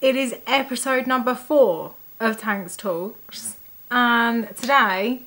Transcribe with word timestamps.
It 0.00 0.14
is 0.14 0.36
episode 0.46 1.08
number 1.08 1.34
four 1.34 1.94
of 2.20 2.38
Tanks 2.38 2.76
Talks, 2.76 3.56
and 3.90 4.54
today 4.54 5.22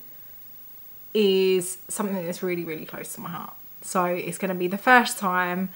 is 1.12 1.76
something 1.88 2.24
that's 2.24 2.42
really, 2.42 2.64
really 2.64 2.86
close 2.86 3.12
to 3.12 3.20
my 3.20 3.28
heart. 3.28 3.52
So 3.82 4.06
it's 4.06 4.38
going 4.38 4.48
to 4.48 4.54
be 4.54 4.68
the 4.68 4.78
first 4.78 5.18
time 5.18 5.68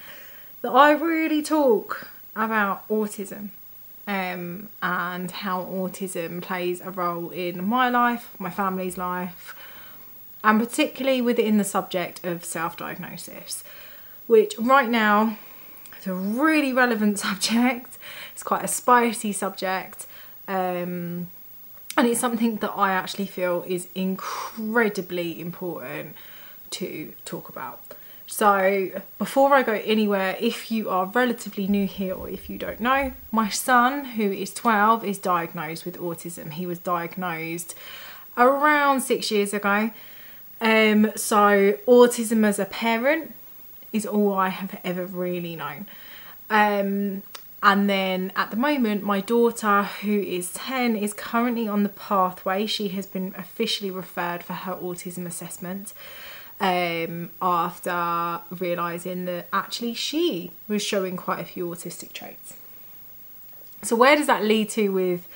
that 0.62 0.70
I 0.70 0.92
really 0.92 1.42
talk 1.42 2.08
about 2.34 2.88
autism 2.88 3.50
um, 4.06 4.70
and 4.82 5.30
how 5.30 5.64
autism 5.64 6.40
plays 6.40 6.80
a 6.80 6.90
role 6.90 7.28
in 7.28 7.68
my 7.68 7.90
life, 7.90 8.30
my 8.38 8.48
family's 8.48 8.96
life, 8.96 9.54
and 10.42 10.58
particularly 10.58 11.20
within 11.20 11.58
the 11.58 11.64
subject 11.64 12.24
of 12.24 12.46
self 12.46 12.78
diagnosis, 12.78 13.62
which 14.26 14.54
right 14.58 14.88
now 14.88 15.36
is 16.00 16.06
a 16.06 16.14
really 16.14 16.72
relevant 16.72 17.18
subject. 17.26 17.98
It's 18.32 18.42
quite 18.42 18.64
a 18.64 18.68
spicy 18.68 19.32
subject. 19.32 20.06
Um, 20.48 21.28
and 21.96 22.06
it's 22.06 22.20
something 22.20 22.56
that 22.56 22.72
I 22.72 22.92
actually 22.92 23.26
feel 23.26 23.64
is 23.66 23.88
incredibly 23.94 25.40
important 25.40 26.14
to 26.70 27.14
talk 27.24 27.48
about. 27.48 27.80
So, 28.26 28.90
before 29.18 29.54
I 29.54 29.62
go 29.62 29.80
anywhere, 29.84 30.36
if 30.40 30.70
you 30.70 30.90
are 30.90 31.06
relatively 31.06 31.68
new 31.68 31.86
here 31.86 32.12
or 32.12 32.28
if 32.28 32.50
you 32.50 32.58
don't 32.58 32.80
know, 32.80 33.12
my 33.30 33.48
son, 33.48 34.04
who 34.04 34.24
is 34.24 34.52
12, 34.52 35.04
is 35.04 35.18
diagnosed 35.18 35.84
with 35.84 35.96
autism. 35.98 36.52
He 36.52 36.66
was 36.66 36.80
diagnosed 36.80 37.76
around 38.36 39.02
six 39.02 39.30
years 39.30 39.54
ago. 39.54 39.92
Um, 40.60 41.12
so, 41.14 41.78
autism 41.86 42.44
as 42.44 42.58
a 42.58 42.64
parent 42.64 43.32
is 43.96 44.06
all 44.06 44.34
I 44.34 44.50
have 44.50 44.78
ever 44.84 45.06
really 45.06 45.56
known. 45.56 45.86
Um, 46.50 47.22
and 47.62 47.90
then 47.90 48.32
at 48.36 48.50
the 48.50 48.56
moment, 48.56 49.02
my 49.02 49.20
daughter, 49.20 49.82
who 49.82 50.20
is 50.20 50.52
10, 50.52 50.94
is 50.96 51.12
currently 51.12 51.66
on 51.66 51.82
the 51.82 51.88
pathway. 51.88 52.66
She 52.66 52.88
has 52.88 53.06
been 53.06 53.34
officially 53.36 53.90
referred 53.90 54.44
for 54.44 54.52
her 54.52 54.74
autism 54.74 55.26
assessment 55.26 55.92
um, 56.60 57.30
after 57.42 58.40
realizing 58.50 59.24
that 59.24 59.48
actually 59.52 59.94
she 59.94 60.52
was 60.68 60.82
showing 60.82 61.16
quite 61.16 61.40
a 61.40 61.44
few 61.44 61.66
autistic 61.66 62.12
traits. 62.12 62.54
So, 63.82 63.96
where 63.96 64.16
does 64.16 64.26
that 64.26 64.44
lead 64.44 64.70
to 64.70 64.88
with 64.90 65.26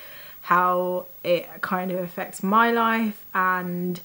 how 0.42 1.06
it 1.22 1.48
kind 1.60 1.90
of 1.90 1.98
affects 1.98 2.42
my 2.42 2.70
life 2.70 3.24
and 3.34 4.00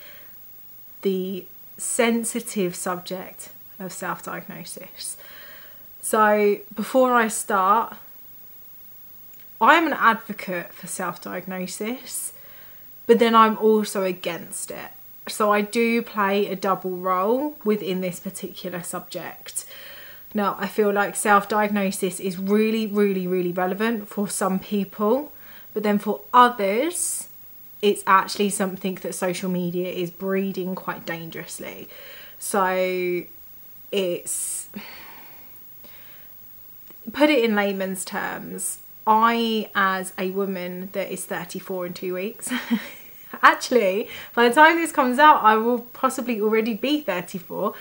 the 1.02 1.46
sensitive 1.78 2.76
subject 2.76 3.50
of 3.80 3.92
self 3.92 4.24
diagnosis? 4.24 5.18
So, 6.02 6.60
before 6.74 7.14
I 7.14 7.28
start, 7.28 7.98
I'm 9.60 9.88
an 9.88 9.94
advocate 9.94 10.74
for 10.74 10.88
self 10.88 11.22
diagnosis, 11.22 12.34
but 13.08 13.20
then 13.20 13.36
I'm 13.36 13.58
also 13.58 14.04
against 14.04 14.72
it 14.72 14.92
so 15.28 15.52
I 15.52 15.62
do 15.62 16.02
play 16.02 16.48
a 16.48 16.56
double 16.56 16.98
role 16.98 17.58
within 17.64 18.02
this 18.02 18.20
particular 18.20 18.84
subject. 18.84 19.66
Now, 20.34 20.56
I 20.60 20.68
feel 20.68 20.92
like 20.92 21.16
self 21.16 21.48
diagnosis 21.48 22.20
is 22.20 22.38
really, 22.38 22.88
really, 22.88 23.26
really 23.26 23.52
relevant 23.52 24.08
for 24.08 24.30
some 24.30 24.60
people, 24.60 25.32
but 25.74 25.84
then 25.84 25.98
for 25.98 26.22
others, 26.34 27.30
it's 27.82 28.04
actually 28.06 28.50
something 28.50 28.96
that 28.96 29.16
social 29.16 29.50
media 29.50 29.90
is 29.92 30.10
breeding 30.10 30.76
quite 30.76 31.06
dangerously. 31.06 31.88
So 32.38 33.24
it's 33.92 34.68
put 37.12 37.30
it 37.30 37.44
in 37.44 37.56
layman's 37.56 38.06
terms. 38.06 38.80
I, 39.08 39.70
as 39.76 40.14
a 40.18 40.32
woman 40.32 40.90
that 40.94 41.12
is 41.12 41.26
34 41.26 41.88
in 41.88 41.94
two 41.94 42.14
weeks, 42.16 42.52
actually, 43.42 44.10
by 44.34 44.50
the 44.50 44.56
time 44.56 44.78
this 44.78 44.92
comes 44.92 45.20
out, 45.20 45.44
I 45.44 45.56
will 45.58 45.82
possibly 45.82 46.42
already 46.42 46.74
be 46.74 47.02
34. 47.02 47.74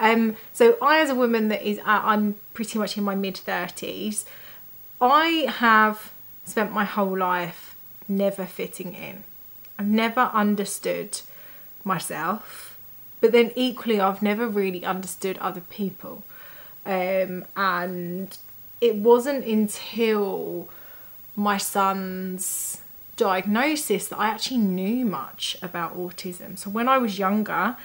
Um, 0.00 0.36
so 0.52 0.76
I, 0.82 1.00
as 1.00 1.10
a 1.10 1.14
woman 1.14 1.48
that 1.48 1.62
is, 1.62 1.78
uh, 1.78 1.82
I'm 1.86 2.34
pretty 2.54 2.78
much 2.78 2.98
in 2.98 3.04
my 3.04 3.14
mid 3.14 3.34
30s, 3.36 4.24
I 5.00 5.46
have 5.58 6.12
spent 6.44 6.72
my 6.72 6.84
whole 6.84 7.16
life 7.16 7.76
never 8.08 8.44
fitting 8.44 8.94
in. 8.94 9.24
I've 9.78 9.86
never 9.86 10.30
understood 10.32 11.20
myself, 11.84 12.63
but 13.24 13.32
then 13.32 13.52
equally, 13.56 13.98
I've 13.98 14.20
never 14.20 14.46
really 14.46 14.84
understood 14.84 15.38
other 15.38 15.62
people. 15.62 16.24
Um, 16.84 17.46
and 17.56 18.36
it 18.82 18.96
wasn't 18.96 19.46
until 19.46 20.68
my 21.34 21.56
son's 21.56 22.82
diagnosis 23.16 24.08
that 24.08 24.18
I 24.18 24.28
actually 24.28 24.58
knew 24.58 25.06
much 25.06 25.56
about 25.62 25.96
autism. 25.96 26.58
So 26.58 26.68
when 26.68 26.86
I 26.86 26.98
was 26.98 27.18
younger, 27.18 27.78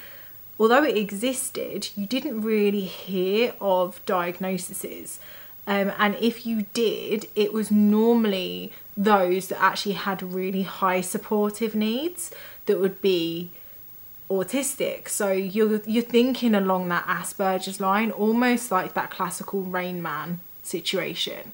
although 0.59 0.83
it 0.83 0.97
existed, 0.97 1.88
you 1.95 2.05
didn't 2.05 2.41
really 2.41 2.81
hear 2.81 3.53
of 3.61 4.01
diagnoses. 4.05 5.22
Um, 5.66 5.94
and 5.97 6.16
if 6.16 6.45
you 6.45 6.66
did, 6.73 7.29
it 7.33 7.53
was 7.53 7.72
normally 7.72 8.73
those 8.97 9.47
that 9.47 9.61
actually 9.61 9.94
had 9.94 10.22
really 10.22 10.63
high 10.63 10.99
supportive 10.99 11.75
needs 11.75 12.29
that 12.66 12.81
would 12.81 13.01
be 13.01 13.51
autistic. 14.29 15.09
So 15.09 15.31
you're 15.31 15.81
you're 15.85 16.03
thinking 16.03 16.56
along 16.56 16.90
that 16.90 17.06
Asperger's 17.06 17.79
line, 17.79 18.12
almost 18.12 18.72
like 18.72 18.94
that 18.94 19.09
classical 19.09 19.62
Rain 19.62 20.01
Man 20.01 20.40
situation. 20.62 21.51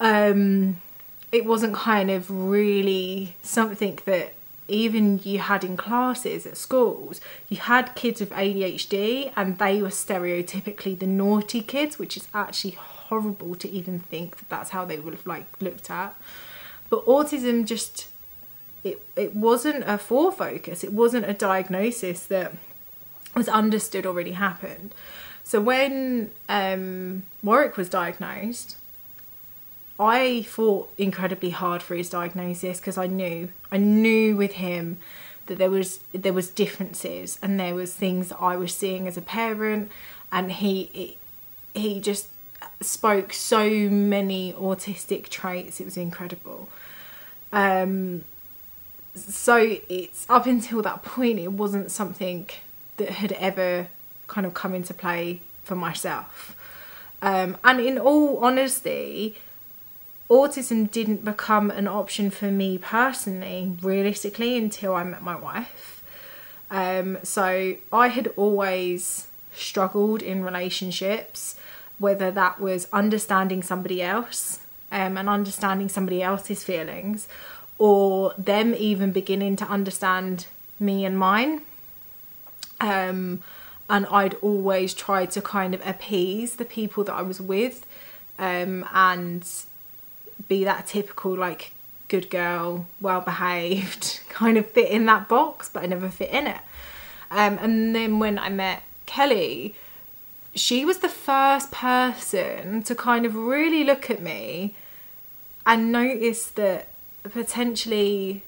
Um, 0.00 0.80
it 1.30 1.46
wasn't 1.46 1.74
kind 1.74 2.10
of 2.10 2.30
really 2.30 3.36
something 3.40 3.98
that 4.04 4.34
even 4.68 5.20
you 5.22 5.38
had 5.38 5.64
in 5.64 5.76
classes 5.76 6.46
at 6.46 6.56
schools, 6.56 7.20
you 7.48 7.56
had 7.56 7.94
kids 7.94 8.20
with 8.20 8.30
ADHD 8.30 9.32
and 9.36 9.58
they 9.58 9.82
were 9.82 9.88
stereotypically 9.88 10.98
the 10.98 11.06
naughty 11.06 11.62
kids, 11.62 11.98
which 11.98 12.16
is 12.16 12.28
actually 12.34 12.72
horrible 12.72 13.54
to 13.56 13.68
even 13.70 13.98
think 13.98 14.38
that 14.38 14.48
that's 14.48 14.70
how 14.70 14.84
they 14.84 14.98
would 14.98 15.14
have 15.14 15.26
like 15.26 15.46
looked 15.60 15.90
at. 15.90 16.14
But 16.88 17.06
autism 17.06 17.64
just 17.64 18.08
it 18.84 19.02
it 19.16 19.34
wasn't 19.34 19.84
a 19.86 19.98
focus. 19.98 20.84
It 20.84 20.92
wasn't 20.92 21.28
a 21.28 21.34
diagnosis 21.34 22.24
that 22.26 22.54
was 23.34 23.48
understood 23.48 24.06
already 24.06 24.32
happened. 24.32 24.94
So 25.44 25.60
when 25.60 26.30
um, 26.48 27.24
Warwick 27.42 27.76
was 27.76 27.88
diagnosed, 27.88 28.76
I 29.98 30.42
fought 30.42 30.92
incredibly 30.98 31.50
hard 31.50 31.82
for 31.82 31.94
his 31.94 32.08
diagnosis 32.08 32.80
because 32.80 32.98
I 32.98 33.06
knew 33.06 33.50
I 33.70 33.78
knew 33.78 34.36
with 34.36 34.52
him 34.52 34.98
that 35.46 35.58
there 35.58 35.70
was 35.70 36.00
there 36.12 36.32
was 36.32 36.50
differences 36.50 37.38
and 37.42 37.58
there 37.58 37.74
was 37.74 37.94
things 37.94 38.28
that 38.28 38.40
I 38.40 38.56
was 38.56 38.74
seeing 38.74 39.06
as 39.06 39.16
a 39.16 39.22
parent 39.22 39.90
and 40.30 40.52
he 40.52 41.16
he 41.74 42.00
just 42.00 42.28
spoke 42.80 43.32
so 43.32 43.68
many 43.90 44.52
autistic 44.54 45.28
traits 45.28 45.80
it 45.80 45.84
was 45.84 45.96
incredible 45.96 46.68
um 47.52 48.24
so 49.14 49.76
it's 49.88 50.26
up 50.28 50.46
until 50.46 50.82
that 50.82 51.02
point 51.02 51.38
it 51.38 51.52
wasn't 51.52 51.90
something 51.90 52.48
that 52.96 53.10
had 53.10 53.32
ever 53.32 53.88
kind 54.26 54.46
of 54.46 54.54
come 54.54 54.74
into 54.74 54.94
play 54.94 55.40
for 55.64 55.74
myself 55.74 56.56
um 57.20 57.56
and 57.64 57.80
in 57.80 57.98
all 57.98 58.38
honesty 58.38 59.36
autism 60.32 60.90
didn't 60.90 61.24
become 61.24 61.70
an 61.70 61.86
option 61.86 62.30
for 62.30 62.50
me 62.50 62.78
personally, 62.78 63.76
realistically, 63.82 64.56
until 64.56 64.94
I 64.94 65.04
met 65.04 65.22
my 65.22 65.36
wife. 65.36 66.02
Um, 66.70 67.18
so 67.22 67.76
I 67.92 68.08
had 68.08 68.28
always 68.34 69.28
struggled 69.52 70.22
in 70.22 70.42
relationships, 70.42 71.56
whether 71.98 72.30
that 72.30 72.58
was 72.58 72.88
understanding 72.94 73.62
somebody 73.62 74.02
else 74.02 74.60
um, 74.90 75.18
and 75.18 75.28
understanding 75.28 75.90
somebody 75.90 76.22
else's 76.22 76.64
feelings, 76.64 77.28
or 77.82 78.32
them 78.38 78.76
even 78.76 79.10
beginning 79.10 79.56
to 79.56 79.64
understand 79.64 80.46
me 80.78 81.04
and 81.04 81.18
mine. 81.18 81.60
Um, 82.80 83.42
and 83.90 84.06
I'd 84.06 84.34
always 84.34 84.94
try 84.94 85.26
to 85.26 85.42
kind 85.42 85.74
of 85.74 85.84
appease 85.84 86.54
the 86.54 86.64
people 86.64 87.02
that 87.02 87.12
I 87.12 87.22
was 87.22 87.40
with 87.40 87.84
um, 88.38 88.86
and 88.94 89.44
be 90.46 90.62
that 90.62 90.86
typical 90.86 91.36
like 91.36 91.72
good 92.06 92.30
girl, 92.30 92.86
well 93.00 93.20
behaved, 93.20 94.20
kind 94.28 94.56
of 94.56 94.70
fit 94.70 94.88
in 94.88 95.06
that 95.06 95.28
box, 95.28 95.68
but 95.68 95.82
I 95.82 95.86
never 95.86 96.08
fit 96.08 96.30
in 96.30 96.46
it. 96.46 96.60
Um, 97.32 97.58
and 97.60 97.96
then 97.96 98.20
when 98.20 98.38
I 98.38 98.48
met 98.48 98.84
Kelly, 99.06 99.74
she 100.54 100.84
was 100.84 100.98
the 100.98 101.08
first 101.08 101.72
person 101.72 102.84
to 102.84 102.94
kind 102.94 103.26
of 103.26 103.34
really 103.34 103.82
look 103.82 104.08
at 104.08 104.22
me 104.22 104.76
and 105.66 105.90
notice 105.90 106.46
that 106.52 106.86
potentially 107.22 108.42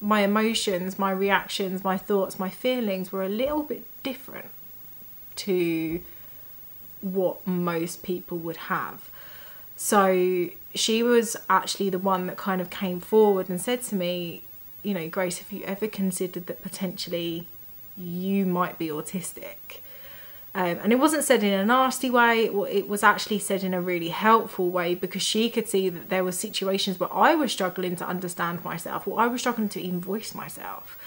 my 0.00 0.20
emotions, 0.20 0.98
my 0.98 1.10
reactions, 1.10 1.84
my 1.84 1.96
thoughts, 1.96 2.38
my 2.38 2.50
feelings 2.50 3.12
were 3.12 3.22
a 3.22 3.28
little 3.28 3.62
bit 3.62 3.84
different 4.02 4.48
to 5.36 6.00
what 7.00 7.46
most 7.46 8.02
people 8.02 8.38
would 8.38 8.56
have. 8.56 9.10
So 9.76 10.48
she 10.74 11.02
was 11.02 11.36
actually 11.48 11.90
the 11.90 11.98
one 11.98 12.26
that 12.26 12.36
kind 12.36 12.60
of 12.60 12.70
came 12.70 13.00
forward 13.00 13.48
and 13.48 13.60
said 13.60 13.82
to 13.82 13.94
me, 13.94 14.42
you 14.82 14.94
know, 14.94 15.08
Grace, 15.08 15.38
have 15.38 15.52
you 15.52 15.64
ever 15.64 15.86
considered 15.86 16.46
that 16.46 16.62
potentially 16.62 17.46
you 17.96 18.46
might 18.46 18.78
be 18.78 18.88
autistic? 18.88 19.80
Um, 20.54 20.78
and 20.82 20.92
it 20.92 20.98
wasn't 20.98 21.24
said 21.24 21.42
in 21.42 21.52
a 21.52 21.64
nasty 21.64 22.10
way, 22.10 22.44
it 22.44 22.86
was 22.86 23.02
actually 23.02 23.38
said 23.38 23.64
in 23.64 23.72
a 23.72 23.80
really 23.80 24.10
helpful 24.10 24.68
way 24.68 24.94
because 24.94 25.22
she 25.22 25.48
could 25.48 25.66
see 25.66 25.88
that 25.88 26.10
there 26.10 26.22
were 26.22 26.32
situations 26.32 27.00
where 27.00 27.12
I 27.12 27.34
was 27.34 27.50
struggling 27.50 27.96
to 27.96 28.06
understand 28.06 28.62
myself 28.62 29.08
or 29.08 29.18
I 29.18 29.28
was 29.28 29.40
struggling 29.40 29.70
to 29.70 29.80
even 29.80 30.00
voice 30.00 30.34
myself. 30.34 30.98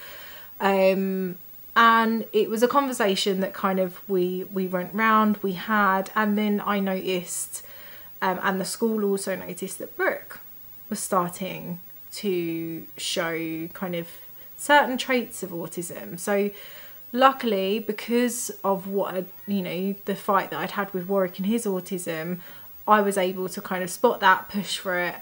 Um, 0.60 1.38
and 1.76 2.26
it 2.34 2.50
was 2.50 2.64
a 2.64 2.68
conversation 2.68 3.42
that 3.42 3.54
kind 3.54 3.80
of 3.80 4.00
we 4.10 4.46
we 4.46 4.66
went 4.66 4.94
round, 4.94 5.38
we 5.38 5.54
had, 5.54 6.10
and 6.16 6.38
then 6.38 6.62
I 6.66 6.80
noticed, 6.80 7.64
um, 8.22 8.40
and 8.42 8.60
the 8.60 8.66
school 8.66 9.04
also 9.04 9.36
noticed 9.36 9.80
that 9.80 9.96
Brooke 9.98 10.40
was 10.90 11.02
starting 11.02 11.82
to 12.14 12.88
show 12.96 13.68
kind 13.74 13.94
of 13.94 14.08
certain 14.58 14.98
traits 14.98 15.44
of 15.44 15.50
autism. 15.50 16.18
So 16.18 16.50
luckily 17.16 17.80
because 17.80 18.52
of 18.64 18.88
what 18.88 19.26
you 19.48 19.62
know 19.62 19.96
the 20.06 20.16
fight 20.16 20.52
that 20.52 20.60
I'd 20.60 20.72
had 20.72 20.94
with 20.94 21.08
Warwick 21.08 21.38
and 21.38 21.48
his 21.48 21.66
autism 21.66 22.40
I 22.88 23.02
was 23.02 23.18
able 23.18 23.50
to 23.50 23.62
kind 23.62 23.84
of 23.84 23.90
spot 23.90 24.20
that 24.20 24.50
push 24.50 24.78
for 24.78 25.00
it 25.00 25.16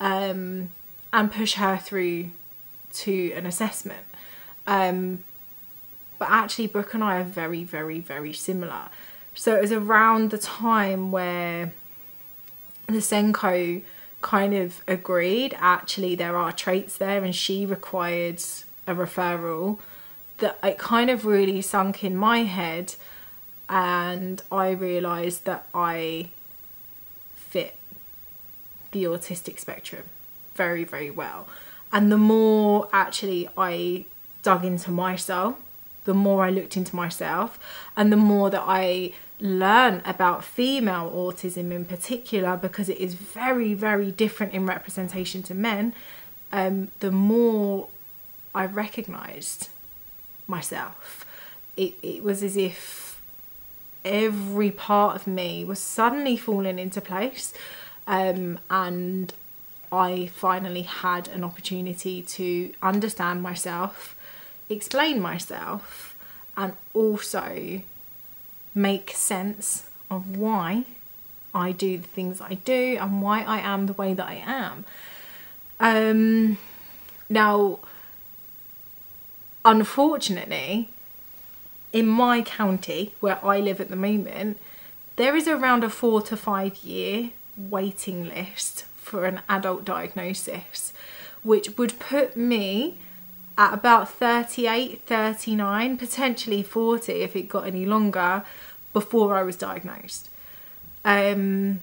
um, 0.00 0.70
and 1.12 1.30
push 1.30 1.54
her 1.54 1.76
through 1.76 2.30
to 2.92 3.32
an 3.32 3.46
assessment. 3.46 4.04
Um, 4.66 5.22
but 6.18 6.28
actually 6.30 6.66
Brooke 6.66 6.94
and 6.94 7.04
I 7.04 7.18
are 7.18 7.24
very 7.24 7.62
very 7.64 8.00
very 8.00 8.32
similar. 8.32 8.88
So 9.34 9.54
it 9.54 9.60
was 9.60 9.72
around 9.72 10.30
the 10.30 10.38
time 10.38 11.12
where 11.12 11.72
the 12.86 13.02
SENCo 13.02 13.82
kind 14.22 14.54
of 14.54 14.80
agreed 14.88 15.54
actually 15.58 16.14
there 16.14 16.36
are 16.36 16.50
traits 16.50 16.96
there 16.96 17.22
and 17.22 17.34
she 17.34 17.66
required 17.66 18.42
a 18.86 18.94
referral 18.94 19.78
that 20.38 20.58
it 20.62 20.78
kind 20.78 21.10
of 21.10 21.24
really 21.24 21.62
sunk 21.62 22.04
in 22.04 22.16
my 22.16 22.44
head 22.44 22.94
and 23.68 24.42
I 24.52 24.70
realised 24.70 25.44
that 25.44 25.66
I 25.74 26.30
fit 27.34 27.74
the 28.92 29.04
autistic 29.04 29.58
spectrum 29.58 30.04
very, 30.54 30.84
very 30.84 31.10
well. 31.10 31.48
And 31.92 32.10
the 32.10 32.18
more 32.18 32.88
actually 32.92 33.48
I 33.56 34.06
dug 34.42 34.64
into 34.64 34.90
myself, 34.90 35.56
the 36.04 36.14
more 36.14 36.44
I 36.44 36.50
looked 36.50 36.76
into 36.76 36.94
myself, 36.94 37.58
and 37.96 38.12
the 38.12 38.16
more 38.16 38.48
that 38.50 38.62
I 38.64 39.12
learn 39.40 40.02
about 40.04 40.44
female 40.44 41.10
autism 41.10 41.72
in 41.72 41.84
particular, 41.84 42.56
because 42.56 42.88
it 42.88 42.98
is 42.98 43.14
very, 43.14 43.74
very 43.74 44.12
different 44.12 44.52
in 44.52 44.66
representation 44.66 45.42
to 45.44 45.54
men, 45.54 45.92
um, 46.52 46.88
the 47.00 47.10
more 47.10 47.88
I 48.54 48.66
recognised 48.66 49.68
myself. 50.46 51.24
It, 51.76 51.94
it 52.02 52.22
was 52.22 52.42
as 52.42 52.56
if 52.56 53.20
every 54.04 54.70
part 54.70 55.16
of 55.16 55.26
me 55.26 55.64
was 55.64 55.78
suddenly 55.78 56.36
falling 56.36 56.78
into 56.78 57.00
place 57.00 57.52
um, 58.06 58.58
and 58.70 59.32
I 59.90 60.26
finally 60.26 60.82
had 60.82 61.28
an 61.28 61.44
opportunity 61.44 62.22
to 62.22 62.72
understand 62.82 63.42
myself, 63.42 64.16
explain 64.68 65.20
myself, 65.20 66.16
and 66.56 66.74
also 66.94 67.82
make 68.74 69.10
sense 69.10 69.88
of 70.10 70.36
why 70.36 70.84
I 71.54 71.72
do 71.72 71.98
the 71.98 72.08
things 72.08 72.40
I 72.40 72.54
do 72.54 72.98
and 73.00 73.22
why 73.22 73.42
I 73.42 73.58
am 73.58 73.86
the 73.86 73.92
way 73.94 74.14
that 74.14 74.26
I 74.26 74.34
am. 74.34 74.84
Um, 75.80 76.58
now, 77.28 77.80
unfortunately, 79.66 80.88
in 81.92 82.06
my 82.06 82.40
county 82.40 83.14
where 83.20 83.44
I 83.44 83.58
live 83.58 83.80
at 83.80 83.90
the 83.90 83.96
moment, 83.96 84.58
there 85.16 85.34
is 85.36 85.48
around 85.48 85.82
a 85.82 85.90
four 85.90 86.22
to 86.22 86.36
five 86.36 86.76
year 86.78 87.30
waiting 87.56 88.28
list 88.28 88.84
for 88.96 89.26
an 89.26 89.40
adult 89.48 89.84
diagnosis, 89.84 90.92
which 91.42 91.76
would 91.76 91.98
put 91.98 92.36
me 92.36 92.98
at 93.58 93.74
about 93.74 94.08
38, 94.08 95.02
39, 95.06 95.96
potentially 95.96 96.62
40 96.62 97.12
if 97.12 97.34
it 97.34 97.48
got 97.48 97.66
any 97.66 97.84
longer 97.84 98.44
before 98.92 99.34
I 99.34 99.42
was 99.42 99.56
diagnosed. 99.56 100.28
Um, 101.04 101.80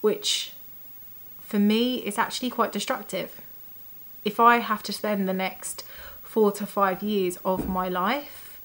which 0.00 0.54
for 1.40 1.58
me 1.58 1.96
is 1.96 2.18
actually 2.18 2.50
quite 2.50 2.72
destructive. 2.72 3.40
If 4.24 4.40
I 4.40 4.58
have 4.58 4.82
to 4.84 4.92
spend 4.92 5.28
the 5.28 5.32
next 5.32 5.84
four 6.32 6.50
to 6.50 6.64
five 6.64 7.02
years 7.02 7.36
of 7.44 7.68
my 7.68 7.90
life 7.90 8.58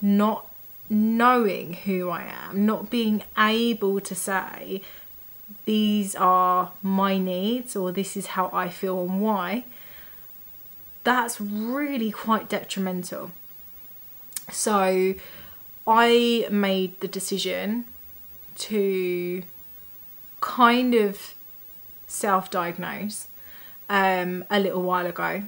not 0.00 0.46
knowing 0.88 1.74
who 1.74 2.08
I 2.08 2.22
am, 2.22 2.64
not 2.64 2.88
being 2.88 3.22
able 3.36 4.00
to 4.00 4.14
say, 4.14 4.80
these 5.66 6.16
are 6.16 6.72
my 6.82 7.18
needs 7.18 7.76
or 7.76 7.92
this 7.92 8.16
is 8.16 8.28
how 8.28 8.48
I 8.50 8.70
feel 8.70 9.02
and 9.02 9.20
why, 9.20 9.64
that's 11.04 11.38
really 11.38 12.10
quite 12.10 12.48
detrimental. 12.48 13.30
So 14.50 15.14
I 15.86 16.46
made 16.50 16.98
the 17.00 17.08
decision 17.08 17.84
to 18.70 19.42
kind 20.40 20.94
of 20.94 21.34
self 22.06 22.50
diagnose 22.50 23.26
um, 23.90 24.44
a 24.48 24.58
little 24.58 24.82
while 24.82 25.04
ago 25.04 25.42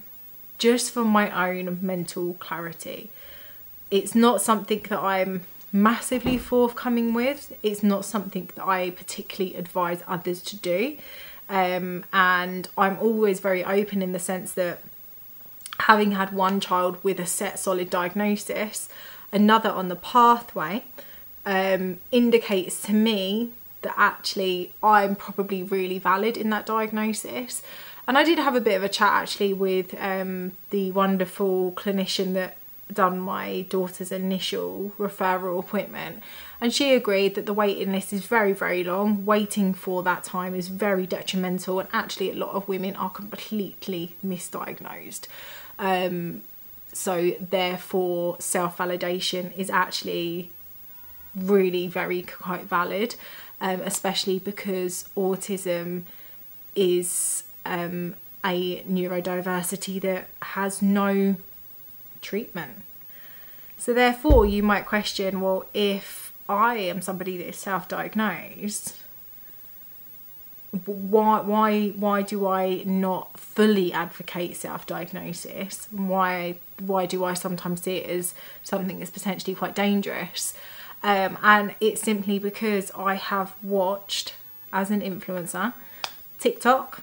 just 0.58 0.90
for 0.90 1.04
my 1.04 1.30
own 1.48 1.78
mental 1.80 2.34
clarity. 2.34 3.10
It's 3.90 4.14
not 4.14 4.42
something 4.42 4.84
that 4.90 4.98
I'm 4.98 5.44
massively 5.72 6.38
forthcoming 6.38 7.14
with. 7.14 7.56
It's 7.62 7.82
not 7.82 8.04
something 8.04 8.50
that 8.54 8.66
I 8.66 8.90
particularly 8.90 9.56
advise 9.56 10.02
others 10.06 10.42
to 10.42 10.56
do. 10.56 10.96
Um, 11.48 12.04
and 12.12 12.68
I'm 12.76 12.98
always 12.98 13.40
very 13.40 13.64
open 13.64 14.02
in 14.02 14.12
the 14.12 14.18
sense 14.18 14.52
that 14.52 14.82
having 15.80 16.12
had 16.12 16.32
one 16.32 16.60
child 16.60 16.98
with 17.02 17.18
a 17.20 17.26
set 17.26 17.58
solid 17.58 17.88
diagnosis, 17.88 18.88
another 19.32 19.70
on 19.70 19.88
the 19.88 19.96
pathway, 19.96 20.84
um, 21.46 21.98
indicates 22.12 22.82
to 22.82 22.92
me 22.92 23.52
that 23.82 23.94
actually 23.96 24.72
I'm 24.82 25.16
probably 25.16 25.62
really 25.62 25.98
valid 25.98 26.36
in 26.36 26.50
that 26.50 26.66
diagnosis. 26.66 27.62
And 28.08 28.16
I 28.16 28.24
did 28.24 28.38
have 28.38 28.56
a 28.56 28.60
bit 28.60 28.74
of 28.74 28.82
a 28.82 28.88
chat 28.88 29.12
actually 29.12 29.52
with 29.52 29.94
um, 30.00 30.52
the 30.70 30.90
wonderful 30.92 31.72
clinician 31.72 32.32
that 32.32 32.56
done 32.90 33.20
my 33.20 33.66
daughter's 33.68 34.10
initial 34.10 34.92
referral 34.98 35.58
appointment. 35.58 36.22
And 36.58 36.72
she 36.72 36.94
agreed 36.94 37.34
that 37.34 37.44
the 37.44 37.52
waiting 37.52 37.92
list 37.92 38.14
is 38.14 38.24
very 38.24 38.54
very 38.54 38.82
long. 38.82 39.26
Waiting 39.26 39.74
for 39.74 40.02
that 40.04 40.24
time 40.24 40.54
is 40.54 40.68
very 40.68 41.06
detrimental 41.06 41.80
and 41.80 41.88
actually 41.92 42.30
a 42.30 42.34
lot 42.34 42.54
of 42.54 42.66
women 42.66 42.96
are 42.96 43.10
completely 43.10 44.16
misdiagnosed. 44.26 45.26
Um, 45.78 46.40
so 46.94 47.32
therefore 47.38 48.36
self-validation 48.40 49.56
is 49.58 49.68
actually 49.68 50.50
really 51.36 51.86
very 51.86 52.22
quite 52.22 52.64
valid 52.64 53.16
um, 53.60 53.82
especially 53.82 54.38
because 54.38 55.08
autism 55.14 56.04
is 56.74 57.44
um, 57.68 58.14
a 58.44 58.82
neurodiversity 58.82 60.00
that 60.00 60.28
has 60.42 60.82
no 60.82 61.36
treatment. 62.22 62.82
So, 63.76 63.92
therefore, 63.92 64.46
you 64.46 64.62
might 64.62 64.86
question 64.86 65.40
well, 65.40 65.66
if 65.72 66.32
I 66.48 66.76
am 66.76 67.02
somebody 67.02 67.36
that 67.36 67.48
is 67.48 67.56
self 67.56 67.86
diagnosed, 67.86 68.96
why 70.70 71.40
why 71.40 71.88
why 71.90 72.22
do 72.22 72.46
I 72.46 72.82
not 72.84 73.38
fully 73.38 73.92
advocate 73.92 74.56
self-diagnosis? 74.56 75.88
Why 75.90 76.56
why 76.78 77.06
do 77.06 77.24
I 77.24 77.34
sometimes 77.34 77.82
see 77.82 77.96
it 77.96 78.10
as 78.10 78.34
something 78.62 78.98
that's 78.98 79.10
potentially 79.10 79.54
quite 79.54 79.74
dangerous? 79.74 80.54
Um, 81.02 81.38
and 81.42 81.74
it's 81.80 82.02
simply 82.02 82.38
because 82.38 82.90
I 82.96 83.14
have 83.14 83.54
watched 83.62 84.34
as 84.72 84.90
an 84.90 85.00
influencer 85.00 85.72
TikTok 86.38 87.02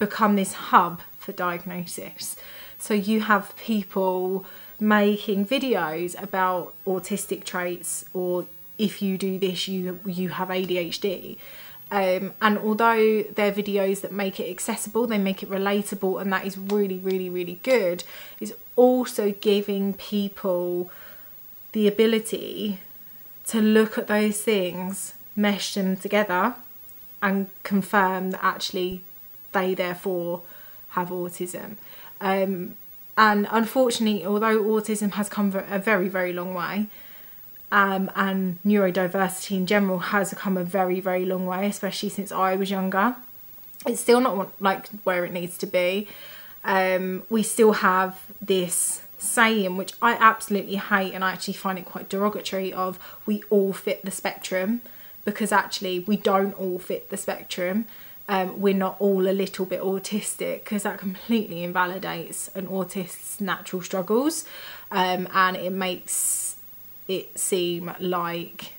become 0.00 0.34
this 0.34 0.54
hub 0.54 1.02
for 1.16 1.30
diagnosis. 1.30 2.34
So 2.78 2.94
you 2.94 3.20
have 3.20 3.54
people 3.56 4.44
making 4.80 5.46
videos 5.46 6.20
about 6.20 6.74
autistic 6.86 7.44
traits 7.44 8.06
or 8.14 8.46
if 8.78 9.02
you 9.02 9.18
do 9.18 9.38
this 9.38 9.68
you 9.68 10.00
you 10.06 10.30
have 10.30 10.48
ADHD. 10.48 11.36
Um, 11.92 12.34
and 12.40 12.56
although 12.58 13.22
they're 13.22 13.52
videos 13.52 14.00
that 14.02 14.12
make 14.12 14.38
it 14.38 14.48
accessible, 14.48 15.08
they 15.08 15.18
make 15.18 15.42
it 15.42 15.50
relatable, 15.50 16.20
and 16.22 16.32
that 16.32 16.46
is 16.46 16.56
really, 16.56 16.98
really, 16.98 17.28
really 17.28 17.58
good, 17.64 18.04
is 18.38 18.54
also 18.76 19.32
giving 19.32 19.94
people 19.94 20.88
the 21.72 21.88
ability 21.88 22.78
to 23.48 23.60
look 23.60 23.98
at 23.98 24.06
those 24.06 24.40
things, 24.40 25.14
mesh 25.34 25.74
them 25.74 25.96
together, 25.96 26.54
and 27.20 27.48
confirm 27.64 28.30
that 28.30 28.44
actually 28.44 29.02
they 29.52 29.74
therefore 29.74 30.42
have 30.90 31.08
autism. 31.08 31.76
Um, 32.20 32.76
and 33.16 33.46
unfortunately, 33.50 34.24
although 34.24 34.62
autism 34.62 35.12
has 35.12 35.28
come 35.28 35.52
a 35.54 35.78
very, 35.78 36.08
very 36.08 36.32
long 36.32 36.54
way, 36.54 36.86
um, 37.72 38.10
and 38.16 38.58
neurodiversity 38.66 39.56
in 39.56 39.66
general 39.66 39.98
has 39.98 40.34
come 40.34 40.56
a 40.56 40.64
very, 40.64 41.00
very 41.00 41.24
long 41.24 41.46
way, 41.46 41.66
especially 41.66 42.08
since 42.08 42.32
I 42.32 42.56
was 42.56 42.70
younger, 42.70 43.16
it's 43.86 44.00
still 44.00 44.20
not 44.20 44.50
like 44.60 44.88
where 45.04 45.24
it 45.24 45.32
needs 45.32 45.56
to 45.58 45.66
be. 45.66 46.08
Um, 46.64 47.22
we 47.30 47.42
still 47.42 47.72
have 47.72 48.20
this 48.42 49.02
saying, 49.18 49.76
which 49.76 49.92
I 50.02 50.12
absolutely 50.14 50.76
hate, 50.76 51.12
and 51.12 51.24
I 51.24 51.32
actually 51.32 51.54
find 51.54 51.78
it 51.78 51.84
quite 51.84 52.08
derogatory, 52.08 52.72
of 52.72 52.98
we 53.26 53.42
all 53.50 53.72
fit 53.72 54.04
the 54.04 54.10
spectrum, 54.10 54.82
because 55.24 55.52
actually 55.52 56.00
we 56.00 56.16
don't 56.16 56.58
all 56.58 56.78
fit 56.78 57.10
the 57.10 57.16
spectrum 57.16 57.86
um, 58.30 58.60
we're 58.60 58.72
not 58.72 58.94
all 59.00 59.28
a 59.28 59.34
little 59.34 59.66
bit 59.66 59.80
autistic 59.80 60.62
because 60.62 60.84
that 60.84 60.98
completely 60.98 61.64
invalidates 61.64 62.48
an 62.54 62.68
autist's 62.68 63.40
natural 63.40 63.82
struggles 63.82 64.44
um, 64.92 65.26
and 65.34 65.56
it 65.56 65.72
makes 65.72 66.54
it 67.08 67.36
seem 67.36 67.92
like 67.98 68.74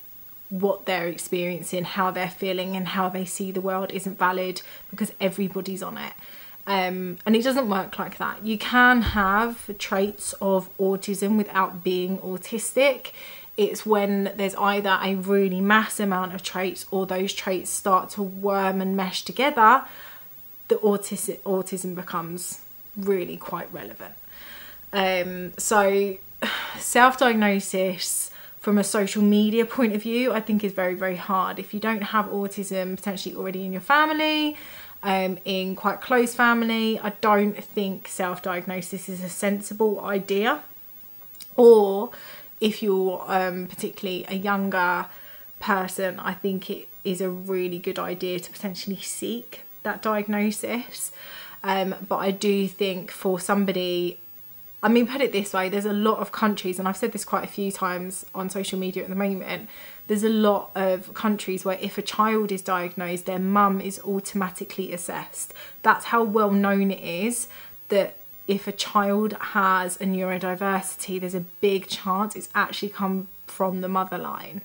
what 0.49 0.85
they're 0.85 1.07
experiencing, 1.07 1.83
how 1.83 2.11
they're 2.11 2.29
feeling, 2.29 2.77
and 2.77 2.89
how 2.89 3.09
they 3.09 3.25
see 3.25 3.51
the 3.51 3.59
world 3.59 3.91
isn't 3.91 4.17
valid 4.17 4.61
because 4.89 5.11
everybody's 5.19 5.83
on 5.83 5.97
it. 5.97 6.13
Um, 6.65 7.17
and 7.25 7.35
it 7.35 7.43
doesn't 7.43 7.69
work 7.69 7.99
like 7.99 8.17
that. 8.19 8.45
You 8.45 8.57
can 8.57 9.01
have 9.01 9.77
traits 9.77 10.33
of 10.41 10.75
autism 10.77 11.35
without 11.35 11.83
being 11.83 12.19
autistic 12.19 13.11
it's 13.57 13.85
when 13.85 14.31
there's 14.35 14.55
either 14.55 14.97
a 15.01 15.15
really 15.15 15.61
mass 15.61 15.99
amount 15.99 16.33
of 16.33 16.41
traits 16.41 16.85
or 16.91 17.05
those 17.05 17.33
traits 17.33 17.69
start 17.69 18.09
to 18.11 18.23
worm 18.23 18.81
and 18.81 18.95
mesh 18.95 19.23
together 19.23 19.83
that 20.69 20.81
autism, 20.81 21.37
autism 21.39 21.95
becomes 21.95 22.61
really 22.95 23.37
quite 23.37 23.71
relevant. 23.73 24.13
Um, 24.93 25.53
so, 25.57 26.17
self 26.77 27.17
diagnosis 27.17 28.31
from 28.59 28.77
a 28.77 28.83
social 28.83 29.23
media 29.23 29.65
point 29.65 29.93
of 29.93 30.03
view, 30.03 30.31
I 30.31 30.39
think 30.39 30.63
is 30.63 30.71
very, 30.71 30.93
very 30.93 31.15
hard. 31.15 31.59
If 31.59 31.73
you 31.73 31.79
don't 31.79 32.03
have 32.03 32.27
autism 32.27 32.95
potentially 32.95 33.35
already 33.35 33.65
in 33.65 33.71
your 33.71 33.81
family, 33.81 34.55
um, 35.03 35.39
in 35.45 35.75
quite 35.75 35.99
close 35.99 36.35
family, 36.35 36.99
I 36.99 37.09
don't 37.21 37.61
think 37.63 38.07
self 38.07 38.41
diagnosis 38.41 39.09
is 39.09 39.23
a 39.23 39.29
sensible 39.29 39.99
idea. 40.01 40.61
Or 41.57 42.11
if 42.61 42.83
you're 42.83 43.23
um, 43.27 43.67
particularly 43.67 44.25
a 44.29 44.35
younger 44.35 45.07
person, 45.59 46.19
I 46.19 46.33
think 46.33 46.69
it 46.69 46.87
is 47.03 47.19
a 47.19 47.29
really 47.29 47.79
good 47.79 47.97
idea 47.99 48.39
to 48.39 48.51
potentially 48.51 48.97
seek 48.97 49.61
that 49.83 50.01
diagnosis. 50.03 51.11
Um, 51.63 51.95
but 52.07 52.17
I 52.17 52.31
do 52.31 52.67
think 52.67 53.11
for 53.11 53.39
somebody, 53.39 54.19
I 54.83 54.89
mean, 54.89 55.07
put 55.07 55.21
it 55.21 55.31
this 55.31 55.53
way 55.53 55.69
there's 55.69 55.85
a 55.85 55.93
lot 55.93 56.19
of 56.19 56.31
countries, 56.31 56.79
and 56.79 56.87
I've 56.87 56.97
said 56.97 57.11
this 57.11 57.25
quite 57.25 57.43
a 57.43 57.47
few 57.47 57.71
times 57.71 58.25
on 58.33 58.49
social 58.49 58.77
media 58.79 59.03
at 59.03 59.09
the 59.09 59.15
moment. 59.15 59.67
There's 60.07 60.23
a 60.23 60.29
lot 60.29 60.71
of 60.75 61.13
countries 61.13 61.65
where 61.65 61.77
if 61.81 61.97
a 61.97 62.01
child 62.01 62.51
is 62.51 62.61
diagnosed, 62.61 63.25
their 63.25 63.39
mum 63.39 63.81
is 63.81 63.99
automatically 64.05 64.91
assessed. 64.93 65.53
That's 65.81 66.05
how 66.05 66.23
well 66.23 66.51
known 66.51 66.91
it 66.91 67.01
is 67.01 67.47
that 67.89 68.17
if 68.51 68.67
a 68.67 68.71
child 68.73 69.31
has 69.39 69.95
a 70.01 70.03
neurodiversity, 70.03 71.21
there's 71.21 71.33
a 71.33 71.45
big 71.61 71.87
chance 71.87 72.35
it's 72.35 72.49
actually 72.53 72.89
come 72.89 73.29
from 73.47 73.79
the 73.79 73.87
mother 73.87 74.17
line. 74.17 74.61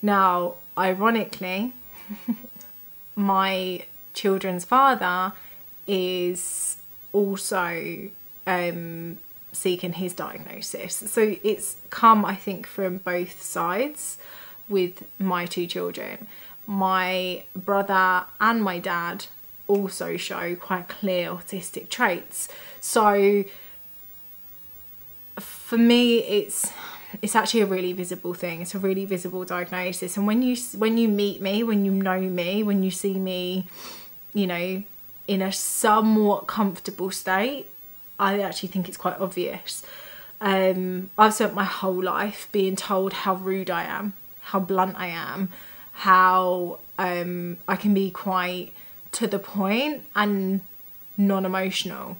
Now, 0.00 0.54
ironically, 0.78 1.72
my 3.16 3.86
children's 4.14 4.64
father 4.64 5.32
is 5.88 6.76
also 7.12 8.08
um, 8.46 9.18
seeking 9.50 9.94
his 9.94 10.14
diagnosis. 10.14 10.94
So 10.94 11.34
it's 11.42 11.78
come, 11.90 12.24
I 12.24 12.36
think, 12.36 12.68
from 12.68 12.98
both 12.98 13.42
sides 13.42 14.18
with 14.68 15.02
my 15.18 15.44
two 15.46 15.66
children. 15.66 16.28
My 16.68 17.42
brother 17.56 18.26
and 18.40 18.62
my 18.62 18.78
dad 18.78 19.26
also 19.68 20.16
show 20.16 20.54
quite 20.54 20.88
clear 20.88 21.30
autistic 21.30 21.88
traits. 21.88 22.48
So 22.80 23.44
for 25.38 25.78
me, 25.78 26.18
it's 26.18 26.70
it's 27.20 27.36
actually 27.36 27.60
a 27.60 27.66
really 27.66 27.92
visible 27.92 28.34
thing. 28.34 28.62
It's 28.62 28.74
a 28.74 28.78
really 28.78 29.04
visible 29.04 29.44
diagnosis. 29.44 30.16
And 30.16 30.26
when 30.26 30.42
you 30.42 30.56
when 30.76 30.96
you 30.98 31.08
meet 31.08 31.40
me, 31.40 31.62
when 31.62 31.84
you 31.84 31.92
know 31.92 32.20
me, 32.20 32.62
when 32.62 32.82
you 32.82 32.90
see 32.90 33.18
me, 33.18 33.66
you 34.32 34.46
know, 34.46 34.82
in 35.26 35.42
a 35.42 35.52
somewhat 35.52 36.46
comfortable 36.46 37.10
state, 37.10 37.66
I 38.18 38.40
actually 38.40 38.70
think 38.70 38.88
it's 38.88 38.96
quite 38.96 39.18
obvious. 39.18 39.84
Um, 40.40 41.10
I've 41.16 41.34
spent 41.34 41.54
my 41.54 41.64
whole 41.64 42.02
life 42.02 42.48
being 42.50 42.74
told 42.74 43.12
how 43.12 43.34
rude 43.34 43.70
I 43.70 43.84
am, 43.84 44.14
how 44.40 44.58
blunt 44.58 44.96
I 44.96 45.06
am, 45.06 45.50
how 45.92 46.78
um, 46.98 47.58
I 47.68 47.76
can 47.76 47.94
be 47.94 48.10
quite 48.10 48.72
to 49.12 49.26
the 49.26 49.38
point 49.38 50.02
and 50.14 50.60
non-emotional 51.16 52.16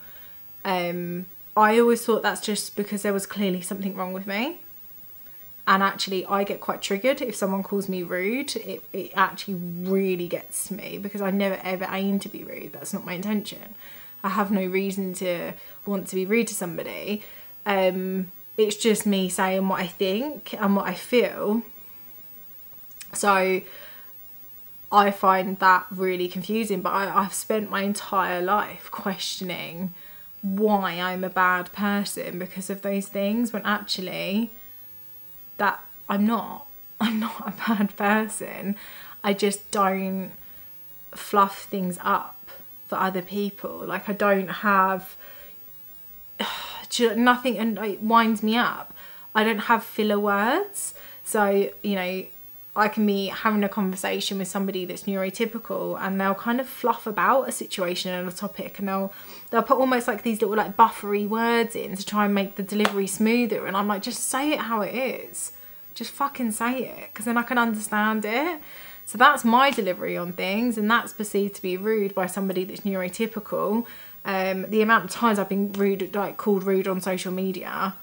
um, 0.65 1.27
I 1.57 1.79
always 1.79 2.05
thought 2.05 2.23
that's 2.23 2.41
just 2.41 2.77
because 2.77 3.03
there 3.03 3.13
was 3.13 3.27
clearly 3.27 3.61
something 3.61 3.95
wrong 3.97 4.13
with 4.13 4.27
me. 4.27 4.59
And 5.67 5.83
actually, 5.83 6.27
I 6.27 6.45
get 6.45 6.61
quite 6.61 6.83
triggered 6.83 7.23
if 7.23 7.37
someone 7.37 7.63
calls 7.63 7.89
me 7.89 8.03
rude. 8.03 8.57
It, 8.57 8.83
it 8.93 9.13
actually 9.15 9.55
really 9.55 10.27
gets 10.27 10.71
me 10.71 10.99
because 10.99 11.21
I 11.21 11.31
never 11.31 11.59
ever 11.63 11.87
aim 11.91 12.19
to 12.21 12.29
be 12.29 12.43
rude. 12.43 12.73
That's 12.73 12.93
not 12.93 13.05
my 13.05 13.13
intention. 13.13 13.75
I 14.25 14.31
have 14.31 14.51
no 14.51 14.65
reason 14.65 15.13
to 15.15 15.53
want 15.87 16.09
to 16.09 16.17
be 16.17 16.27
rude 16.27 16.49
to 16.49 16.55
somebody. 16.55 17.23
Um, 17.65 18.33
it's 18.57 18.77
just 18.77 19.07
me 19.07 19.29
saying 19.29 19.69
what 19.69 19.81
I 19.81 19.87
think 19.87 20.55
and 20.55 20.75
what 20.75 20.87
I 20.87 20.95
feel. 20.95 21.63
So 23.13 23.61
I 24.93 25.11
find 25.11 25.59
that 25.59 25.87
really 25.91 26.29
confusing. 26.29 26.83
But 26.83 26.91
I, 26.91 27.23
I've 27.23 27.33
spent 27.33 27.71
my 27.71 27.83
entire 27.83 28.43
life 28.43 28.91
questioning 28.91 29.95
why 30.43 31.01
I'm 31.01 31.25
a 31.25 31.31
bad 31.31 31.73
person 31.73 32.39
because 32.39 32.69
of 32.69 32.83
those 32.83 33.09
things 33.09 33.53
when 33.53 33.65
actually 33.65 34.51
that 35.57 35.81
I'm 36.09 36.27
not. 36.27 36.67
I'm 37.01 37.19
not 37.19 37.41
a 37.41 37.69
bad 37.69 37.97
person. 37.97 38.77
I 39.25 39.33
just 39.33 39.71
don't 39.71 40.33
fluff 41.15 41.65
things 41.65 41.99
up 42.03 42.51
for 42.87 42.97
other 42.97 43.23
people. 43.23 43.85
Like 43.87 44.09
I 44.09 44.13
don't 44.13 44.49
have 44.49 45.17
nothing 47.17 47.59
and 47.59 47.79
it 47.79 48.03
winds 48.03 48.43
me 48.43 48.57
up. 48.57 48.93
I 49.35 49.45
don't 49.45 49.61
have 49.61 49.83
filler 49.83 50.21
words. 50.21 50.95
So, 51.25 51.71
you 51.83 51.95
know, 51.95 52.27
I 52.75 52.89
can 52.89 53.05
be 53.05 53.27
having 53.27 53.65
a 53.65 53.69
conversation 53.69 54.39
with 54.39 54.49
somebody 54.49 54.87
that's 54.87 55.03
neurotypical 55.03 56.01
and 56.01 56.19
they'll 56.19 56.35
kind 56.35 56.59
of 56.59 56.67
fluff 56.67 57.07
about 57.07 57.49
a 57.49 57.53
situation 57.53 58.13
and 58.15 58.27
a 58.27 58.33
topic 58.33 58.79
and 58.79 58.89
they'll 58.89 59.13
they'll 59.51 59.63
put 59.63 59.79
almost 59.79 60.09
like 60.09 60.23
these 60.23 60.41
little 60.41 60.57
like 60.57 60.75
buffery 60.75 61.27
words 61.27 61.77
in 61.77 61.97
to 61.97 62.07
try 62.07 62.25
and 62.25 62.35
make 62.35 62.55
the 62.55 62.63
delivery 62.63 63.07
smoother 63.07 63.67
and 63.67 63.77
I'm 63.77 63.89
like 63.89 64.01
just 64.01 64.27
say 64.27 64.53
it 64.53 64.61
how 64.61 64.81
it 64.81 64.95
is. 64.95 65.53
Just 65.95 66.13
fucking 66.13 66.53
say 66.53 66.85
it 66.85 67.11
because 67.13 67.27
then 67.27 67.37
I 67.37 67.43
can 67.43 67.59
understand 67.59 68.25
it. 68.25 68.61
So 69.05 69.19
that's 69.19 69.45
my 69.45 69.71
delivery 69.71 70.17
on 70.17 70.33
things 70.33 70.79
and 70.79 70.91
that's 70.91 71.13
perceived 71.13 71.57
to 71.57 71.63
be 71.63 71.77
rude 71.77 72.15
by 72.15 72.27
somebody 72.27 72.65
that's 72.65 72.81
neurotypical. 72.81 73.85
Um, 74.25 74.71
the 74.71 74.81
amount 74.81 75.05
of 75.05 75.11
times 75.11 75.39
I've 75.39 75.51
been 75.51 75.73
rude 75.73 76.15
like 76.15 76.39
called 76.39 76.65
rude 76.65 76.89
on 76.89 77.03
social 77.03 77.33
media 77.33 77.97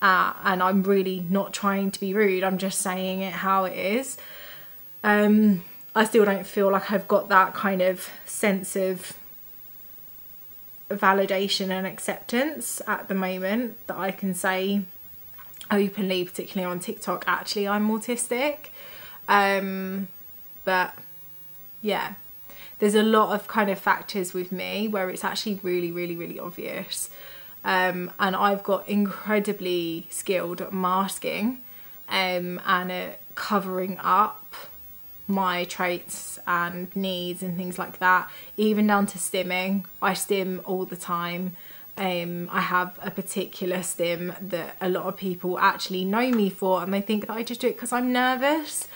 uh, 0.00 0.32
and 0.44 0.62
I'm 0.62 0.82
really 0.82 1.26
not 1.28 1.52
trying 1.52 1.90
to 1.90 2.00
be 2.00 2.14
rude. 2.14 2.44
I'm 2.44 2.58
just 2.58 2.80
saying 2.80 3.20
it 3.20 3.32
how 3.32 3.64
it 3.64 3.76
is. 3.76 4.18
Um, 5.02 5.64
I 5.94 6.04
still 6.04 6.24
don't 6.24 6.46
feel 6.46 6.70
like 6.70 6.92
I've 6.92 7.08
got 7.08 7.28
that 7.28 7.54
kind 7.54 7.82
of 7.82 8.08
sense 8.24 8.76
of 8.76 9.14
validation 10.90 11.70
and 11.70 11.86
acceptance 11.86 12.80
at 12.86 13.08
the 13.08 13.14
moment 13.14 13.76
that 13.88 13.96
I 13.96 14.10
can 14.10 14.34
say 14.34 14.82
openly, 15.70 16.24
particularly 16.24 16.70
on 16.70 16.80
TikTok, 16.80 17.24
actually 17.26 17.68
I'm 17.68 17.88
autistic. 17.88 18.68
Um, 19.26 20.08
but 20.64 20.94
yeah, 21.82 22.14
there's 22.78 22.94
a 22.94 23.02
lot 23.02 23.34
of 23.34 23.48
kind 23.48 23.70
of 23.70 23.78
factors 23.78 24.32
with 24.32 24.52
me 24.52 24.88
where 24.88 25.10
it's 25.10 25.24
actually 25.24 25.60
really, 25.62 25.90
really, 25.90 26.16
really 26.16 26.38
obvious. 26.38 27.10
Um, 27.64 28.10
and 28.18 28.36
I've 28.36 28.62
got 28.62 28.88
incredibly 28.88 30.06
skilled 30.10 30.60
at 30.60 30.72
masking 30.72 31.58
um, 32.08 32.60
and 32.66 32.90
at 32.90 33.20
covering 33.34 33.98
up 33.98 34.54
my 35.26 35.64
traits 35.64 36.38
and 36.46 36.94
needs 36.96 37.42
and 37.42 37.56
things 37.56 37.78
like 37.78 37.98
that, 37.98 38.30
even 38.56 38.86
down 38.86 39.06
to 39.06 39.18
stimming. 39.18 39.84
I 40.00 40.14
stim 40.14 40.62
all 40.64 40.86
the 40.86 40.96
time. 40.96 41.54
Um, 41.98 42.48
I 42.52 42.60
have 42.60 42.98
a 43.02 43.10
particular 43.10 43.82
stim 43.82 44.32
that 44.40 44.76
a 44.80 44.88
lot 44.88 45.04
of 45.04 45.16
people 45.16 45.58
actually 45.58 46.04
know 46.04 46.30
me 46.30 46.48
for, 46.48 46.82
and 46.82 46.94
they 46.94 47.00
think 47.00 47.26
that 47.26 47.34
I 47.34 47.42
just 47.42 47.60
do 47.60 47.66
it 47.66 47.74
because 47.74 47.92
I'm 47.92 48.12
nervous. 48.12 48.86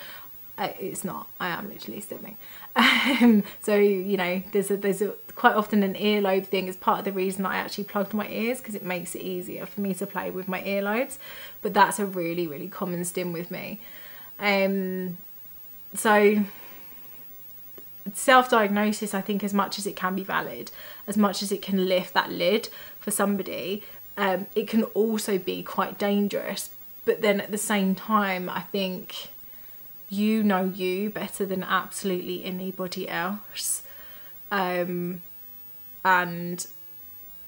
Uh, 0.56 0.68
it's 0.78 1.02
not. 1.02 1.26
I 1.40 1.48
am 1.48 1.68
literally 1.68 2.00
stimming. 2.00 2.36
Um, 2.74 3.44
so 3.60 3.74
you 3.76 4.16
know, 4.16 4.42
there's 4.52 4.70
a, 4.70 4.76
there's 4.76 5.02
a, 5.02 5.12
quite 5.34 5.54
often 5.54 5.82
an 5.82 5.94
earlobe 5.94 6.46
thing 6.46 6.68
is 6.68 6.76
part 6.76 7.00
of 7.00 7.04
the 7.04 7.12
reason 7.12 7.44
I 7.44 7.56
actually 7.56 7.84
plugged 7.84 8.14
my 8.14 8.28
ears 8.28 8.58
because 8.58 8.74
it 8.74 8.82
makes 8.82 9.14
it 9.14 9.22
easier 9.22 9.66
for 9.66 9.80
me 9.80 9.92
to 9.94 10.06
play 10.06 10.30
with 10.30 10.48
my 10.48 10.62
earlobes. 10.62 11.18
But 11.60 11.74
that's 11.74 11.98
a 11.98 12.06
really 12.06 12.46
really 12.46 12.68
common 12.68 13.04
stim 13.04 13.32
with 13.32 13.50
me. 13.50 13.80
Um, 14.38 15.18
so 15.94 16.44
self-diagnosis, 18.12 19.14
I 19.14 19.20
think, 19.20 19.44
as 19.44 19.54
much 19.54 19.78
as 19.78 19.86
it 19.86 19.96
can 19.96 20.14
be 20.14 20.24
valid, 20.24 20.70
as 21.06 21.16
much 21.16 21.42
as 21.42 21.52
it 21.52 21.62
can 21.62 21.86
lift 21.86 22.14
that 22.14 22.32
lid 22.32 22.68
for 22.98 23.10
somebody, 23.10 23.84
um, 24.16 24.46
it 24.54 24.68
can 24.68 24.84
also 24.84 25.38
be 25.38 25.62
quite 25.62 25.98
dangerous. 25.98 26.70
But 27.04 27.22
then 27.22 27.40
at 27.40 27.50
the 27.50 27.58
same 27.58 27.94
time, 27.94 28.48
I 28.48 28.60
think 28.60 29.28
you 30.12 30.42
know 30.42 30.64
you 30.74 31.08
better 31.08 31.46
than 31.46 31.62
absolutely 31.62 32.44
anybody 32.44 33.08
else. 33.08 33.82
Um, 34.50 35.22
and 36.04 36.66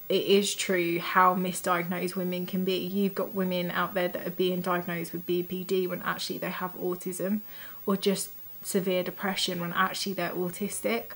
it 0.09 0.25
is 0.25 0.54
true 0.54 0.99
how 0.99 1.35
misdiagnosed 1.35 2.16
women 2.16 2.47
can 2.47 2.64
be. 2.64 2.76
You've 2.78 3.14
got 3.14 3.35
women 3.35 3.71
out 3.71 3.92
there 3.92 4.09
that 4.09 4.26
are 4.26 4.30
being 4.30 4.62
diagnosed 4.62 5.12
with 5.12 5.26
BPD 5.26 5.87
when 5.87 6.00
actually 6.02 6.38
they 6.38 6.49
have 6.49 6.75
autism 6.76 7.40
or 7.85 7.99
just 7.99 8.30
severe 8.62 9.02
depression 9.02 9.61
when 9.61 9.75
actually 9.75 10.14
they're 10.14 10.30
autistic. 10.30 11.11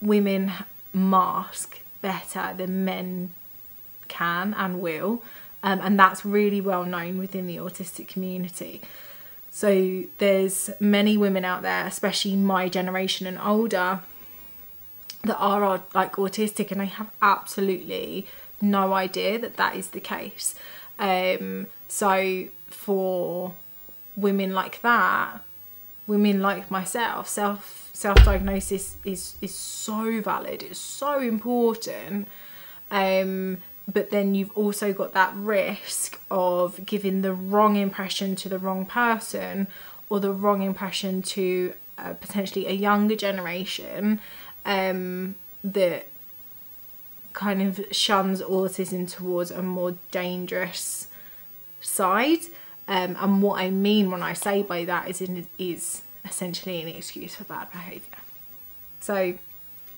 Women 0.00 0.52
mask 0.92 1.80
better 2.02 2.54
than 2.56 2.84
men 2.84 3.32
can 4.06 4.54
and 4.54 4.80
will, 4.80 5.24
um, 5.64 5.80
and 5.82 5.98
that's 5.98 6.24
really 6.24 6.60
well 6.60 6.84
known 6.84 7.18
within 7.18 7.48
the 7.48 7.56
autistic 7.56 8.06
community. 8.06 8.80
So 9.54 10.02
there's 10.18 10.68
many 10.80 11.16
women 11.16 11.44
out 11.44 11.62
there, 11.62 11.86
especially 11.86 12.34
my 12.34 12.68
generation 12.68 13.24
and 13.24 13.38
older, 13.38 14.00
that 15.22 15.36
are 15.36 15.80
like 15.94 16.14
autistic, 16.14 16.72
and 16.72 16.82
I 16.82 16.86
have 16.86 17.08
absolutely 17.22 18.26
no 18.60 18.94
idea 18.94 19.38
that 19.38 19.56
that 19.56 19.76
is 19.76 19.90
the 19.90 20.00
case. 20.00 20.56
Um, 20.98 21.68
so 21.86 22.48
for 22.66 23.54
women 24.16 24.54
like 24.54 24.82
that, 24.82 25.40
women 26.08 26.42
like 26.42 26.68
myself, 26.68 27.28
self 27.28 27.90
self 27.92 28.24
diagnosis 28.24 28.96
is 29.04 29.36
is 29.40 29.54
so 29.54 30.20
valid. 30.20 30.64
It's 30.64 30.80
so 30.80 31.20
important. 31.20 32.26
Um, 32.90 33.58
but 33.86 34.10
then 34.10 34.34
you've 34.34 34.56
also 34.56 34.92
got 34.92 35.12
that 35.12 35.32
risk 35.34 36.20
of 36.30 36.86
giving 36.86 37.22
the 37.22 37.32
wrong 37.32 37.76
impression 37.76 38.34
to 38.36 38.48
the 38.48 38.58
wrong 38.58 38.86
person 38.86 39.66
or 40.08 40.20
the 40.20 40.32
wrong 40.32 40.62
impression 40.62 41.20
to 41.22 41.74
uh, 41.98 42.14
potentially 42.14 42.66
a 42.66 42.72
younger 42.72 43.16
generation 43.16 44.20
um, 44.64 45.34
that 45.62 46.06
kind 47.34 47.60
of 47.60 47.84
shuns 47.90 48.40
autism 48.42 49.10
towards 49.10 49.50
a 49.50 49.62
more 49.62 49.96
dangerous 50.10 51.08
side. 51.80 52.40
Um, 52.88 53.16
and 53.18 53.42
what 53.42 53.60
I 53.60 53.70
mean 53.70 54.10
when 54.10 54.22
I 54.22 54.32
say 54.32 54.62
by 54.62 54.84
that 54.84 55.08
is 55.08 55.20
in, 55.20 55.46
is 55.58 56.02
essentially 56.24 56.80
an 56.80 56.88
excuse 56.88 57.34
for 57.34 57.44
bad 57.44 57.70
behaviour. 57.70 58.18
So 59.00 59.38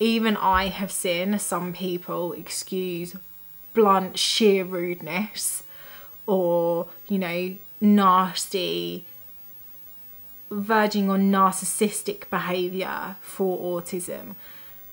even 0.01 0.37
I 0.37 0.67
have 0.69 0.91
seen 0.91 1.39
some 1.39 1.73
people 1.73 2.33
excuse 2.33 3.15
blunt, 3.77 4.19
sheer 4.19 4.65
rudeness 4.65 5.63
or, 6.27 6.89
you 7.07 7.19
know, 7.19 7.55
nasty, 7.81 9.05
verging 10.51 11.09
on 11.09 11.31
narcissistic 11.31 12.29
behaviour 12.31 13.15
for 13.21 13.81
autism. 13.81 14.35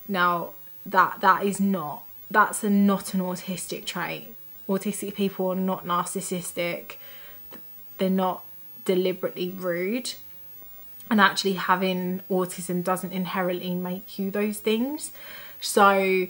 Now, 0.06 0.50
that 0.86 1.20
that 1.20 1.44
is 1.44 1.58
not 1.58 2.02
that's 2.30 2.62
a 2.64 2.70
not 2.70 3.14
an 3.14 3.20
autistic 3.20 3.84
trait. 3.84 4.34
Autistic 4.68 5.14
people 5.14 5.48
are 5.48 5.56
not 5.56 5.86
narcissistic. 5.86 6.96
They're 7.98 8.10
not 8.10 8.44
deliberately 8.84 9.50
rude. 9.50 10.14
And 11.10 11.20
actually 11.20 11.54
having 11.54 12.22
autism 12.30 12.82
doesn't 12.82 13.12
inherently 13.12 13.74
make 13.74 14.18
you 14.18 14.30
those 14.30 14.58
things. 14.58 15.12
So 15.60 16.26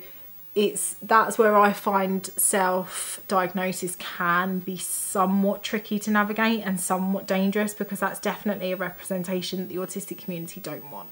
it's 0.54 0.94
that's 1.02 1.36
where 1.36 1.56
I 1.56 1.72
find 1.72 2.26
self 2.36 3.20
diagnosis 3.26 3.96
can 3.96 4.60
be 4.60 4.76
somewhat 4.76 5.62
tricky 5.62 5.98
to 6.00 6.10
navigate 6.10 6.60
and 6.64 6.80
somewhat 6.80 7.26
dangerous 7.26 7.74
because 7.74 7.98
that's 8.00 8.20
definitely 8.20 8.72
a 8.72 8.76
representation 8.76 9.60
that 9.60 9.68
the 9.68 9.76
autistic 9.76 10.18
community 10.18 10.60
don't 10.60 10.90
want. 10.90 11.08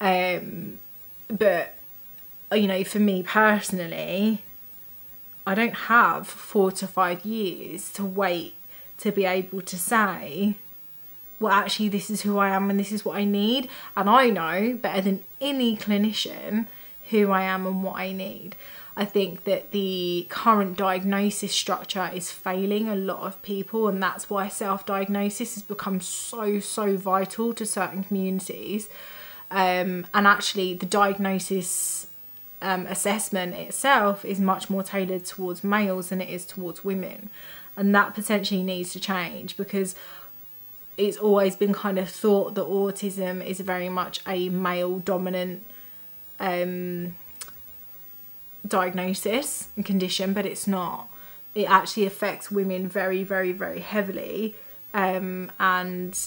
Um, 0.00 0.78
but 1.28 1.74
you 2.52 2.66
know, 2.66 2.84
for 2.84 2.98
me 2.98 3.22
personally, 3.22 4.42
I 5.46 5.54
don't 5.54 5.74
have 5.74 6.26
four 6.26 6.70
to 6.72 6.86
five 6.86 7.24
years 7.24 7.90
to 7.92 8.04
wait 8.04 8.54
to 8.98 9.12
be 9.12 9.24
able 9.24 9.62
to 9.62 9.78
say, 9.78 10.56
well, 11.38 11.52
actually, 11.52 11.88
this 11.88 12.10
is 12.10 12.22
who 12.22 12.36
I 12.38 12.50
am 12.50 12.68
and 12.68 12.78
this 12.78 12.92
is 12.92 13.02
what 13.02 13.16
I 13.16 13.24
need. 13.24 13.68
And 13.96 14.10
I 14.10 14.28
know 14.28 14.78
better 14.80 15.00
than 15.00 15.24
any 15.40 15.74
clinician 15.74 16.66
who 17.10 17.30
I 17.30 17.42
am 17.42 17.66
and 17.66 17.82
what 17.82 17.96
I 17.96 18.12
need. 18.12 18.56
I 18.96 19.04
think 19.04 19.44
that 19.44 19.70
the 19.70 20.26
current 20.28 20.76
diagnosis 20.76 21.52
structure 21.52 22.10
is 22.12 22.32
failing 22.32 22.88
a 22.88 22.94
lot 22.94 23.20
of 23.20 23.40
people, 23.42 23.88
and 23.88 24.02
that's 24.02 24.28
why 24.28 24.48
self 24.48 24.84
diagnosis 24.84 25.54
has 25.54 25.62
become 25.62 26.00
so, 26.00 26.58
so 26.60 26.96
vital 26.96 27.54
to 27.54 27.64
certain 27.64 28.04
communities. 28.04 28.88
Um, 29.50 30.06
and 30.12 30.26
actually, 30.26 30.74
the 30.74 30.86
diagnosis 30.86 32.08
um, 32.62 32.86
assessment 32.86 33.54
itself 33.54 34.24
is 34.24 34.38
much 34.40 34.68
more 34.68 34.82
tailored 34.82 35.24
towards 35.24 35.64
males 35.64 36.08
than 36.08 36.20
it 36.20 36.28
is 36.28 36.44
towards 36.44 36.84
women, 36.84 37.30
and 37.76 37.94
that 37.94 38.14
potentially 38.14 38.62
needs 38.62 38.92
to 38.92 39.00
change 39.00 39.56
because 39.56 39.94
it's 40.96 41.16
always 41.16 41.56
been 41.56 41.72
kind 41.72 41.98
of 41.98 42.08
thought 42.08 42.54
that 42.54 42.66
autism 42.66 43.44
is 43.44 43.60
very 43.60 43.88
much 43.88 44.20
a 44.26 44.50
male 44.50 44.98
dominant 44.98 45.64
um, 46.40 47.14
diagnosis 48.66 49.68
and 49.76 49.84
condition, 49.84 50.32
but 50.32 50.46
it's 50.46 50.66
not. 50.66 51.08
It 51.54 51.70
actually 51.70 52.06
affects 52.06 52.50
women 52.50 52.88
very, 52.88 53.22
very, 53.22 53.52
very 53.52 53.80
heavily. 53.80 54.56
Um, 54.92 55.52
and 55.60 56.18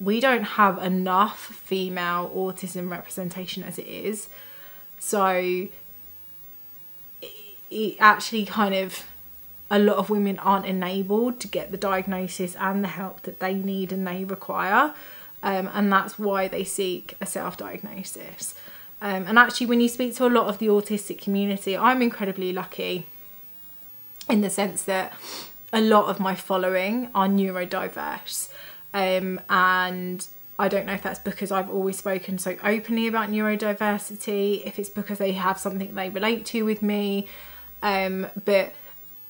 we 0.00 0.20
don't 0.20 0.44
have 0.44 0.82
enough 0.82 1.38
female 1.38 2.30
autism 2.34 2.90
representation 2.90 3.62
as 3.62 3.78
it 3.78 3.86
is. 3.86 4.28
So 4.98 5.68
it, 7.70 7.96
actually 7.98 8.44
kind 8.44 8.74
of 8.74 9.04
a 9.70 9.78
lot 9.78 9.96
of 9.96 10.10
women 10.10 10.38
aren't 10.38 10.66
enabled 10.66 11.40
to 11.40 11.48
get 11.48 11.70
the 11.70 11.76
diagnosis 11.76 12.54
and 12.56 12.84
the 12.84 12.88
help 12.88 13.22
that 13.22 13.40
they 13.40 13.54
need 13.54 13.92
and 13.92 14.06
they 14.06 14.24
require. 14.24 14.94
Um, 15.42 15.68
and 15.74 15.92
that's 15.92 16.18
why 16.18 16.48
they 16.48 16.64
seek 16.64 17.14
a 17.20 17.26
self 17.26 17.56
diagnosis. 17.56 18.54
Um, 19.04 19.26
and 19.26 19.38
actually, 19.38 19.66
when 19.66 19.82
you 19.82 19.88
speak 19.90 20.16
to 20.16 20.26
a 20.26 20.28
lot 20.28 20.46
of 20.46 20.58
the 20.58 20.68
autistic 20.68 21.20
community, 21.20 21.76
I'm 21.76 22.00
incredibly 22.00 22.54
lucky 22.54 23.06
in 24.30 24.40
the 24.40 24.48
sense 24.48 24.82
that 24.84 25.12
a 25.74 25.82
lot 25.82 26.06
of 26.06 26.18
my 26.18 26.34
following 26.34 27.10
are 27.14 27.28
neurodiverse. 27.28 28.48
Um, 28.94 29.42
and 29.50 30.26
I 30.58 30.68
don't 30.68 30.86
know 30.86 30.94
if 30.94 31.02
that's 31.02 31.18
because 31.18 31.52
I've 31.52 31.68
always 31.68 31.98
spoken 31.98 32.38
so 32.38 32.56
openly 32.64 33.06
about 33.06 33.28
neurodiversity, 33.28 34.64
if 34.64 34.78
it's 34.78 34.88
because 34.88 35.18
they 35.18 35.32
have 35.32 35.58
something 35.58 35.94
they 35.94 36.08
relate 36.08 36.46
to 36.46 36.62
with 36.62 36.80
me. 36.80 37.28
Um, 37.82 38.28
but 38.46 38.72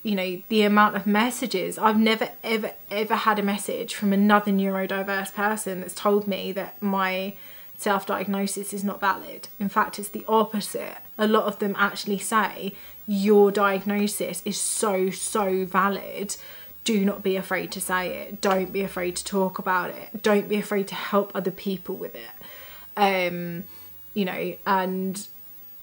you 0.05 0.15
know, 0.15 0.41
the 0.51 0.63
amount 0.63 0.95
of 0.95 1.05
messages 1.05 1.79
I've 1.79 1.99
never 1.99 2.29
ever 2.45 2.71
ever 2.93 3.17
had 3.17 3.41
a 3.41 3.43
message 3.43 3.97
from 3.97 4.13
another 4.13 4.53
neurodiverse 4.53 5.35
person 5.35 5.81
that's 5.81 5.95
told 5.95 6.29
me 6.29 6.53
that 6.53 6.81
my 6.81 7.35
self 7.77 8.07
diagnosis 8.07 8.73
is 8.73 8.85
not 8.85 9.01
valid. 9.01 9.49
In 9.59 9.69
fact, 9.69 9.99
it's 9.99 10.09
the 10.09 10.25
opposite. 10.29 10.99
A 11.19 11.27
lot 11.27 11.45
of 11.45 11.59
them 11.59 11.75
actually 11.79 12.19
say 12.19 12.75
your 13.07 13.51
diagnosis 13.51 14.43
is 14.45 14.59
so, 14.59 15.11
so 15.11 15.65
valid. 15.65 16.37
Do 16.85 17.05
not 17.05 17.23
be 17.23 17.37
afraid 17.37 17.73
to 17.73 17.81
say 17.81 18.19
it. 18.19 18.41
Don't 18.41 18.73
be 18.73 18.83
afraid 18.83 19.17
to 19.17 19.25
talk 19.25 19.59
about 19.59 19.91
it. 19.91 20.23
Don't 20.23 20.49
be 20.49 20.57
afraid 20.57 20.89
to 20.89 20.95
help 20.95 21.33
other 21.35 21.51
people 21.51 21.95
with 21.95 22.15
it. 22.15 22.31
Um, 22.97 23.65
you 24.13 24.25
know, 24.25 24.55
and 24.67 25.27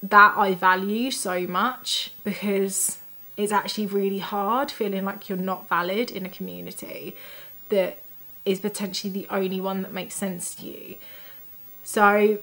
that 0.03 0.33
I 0.37 0.53
value 0.53 1.11
so 1.11 1.41
much 1.41 2.13
because 2.23 2.99
it's 3.37 3.51
actually 3.51 3.87
really 3.87 4.19
hard 4.19 4.71
feeling 4.71 5.05
like 5.05 5.29
you're 5.29 5.37
not 5.37 5.69
valid 5.69 6.11
in 6.11 6.25
a 6.25 6.29
community 6.29 7.15
that 7.69 7.99
is 8.45 8.59
potentially 8.59 9.11
the 9.11 9.27
only 9.29 9.61
one 9.61 9.81
that 9.83 9.93
makes 9.93 10.15
sense 10.15 10.55
to 10.55 10.67
you. 10.67 10.95
So 11.91 12.39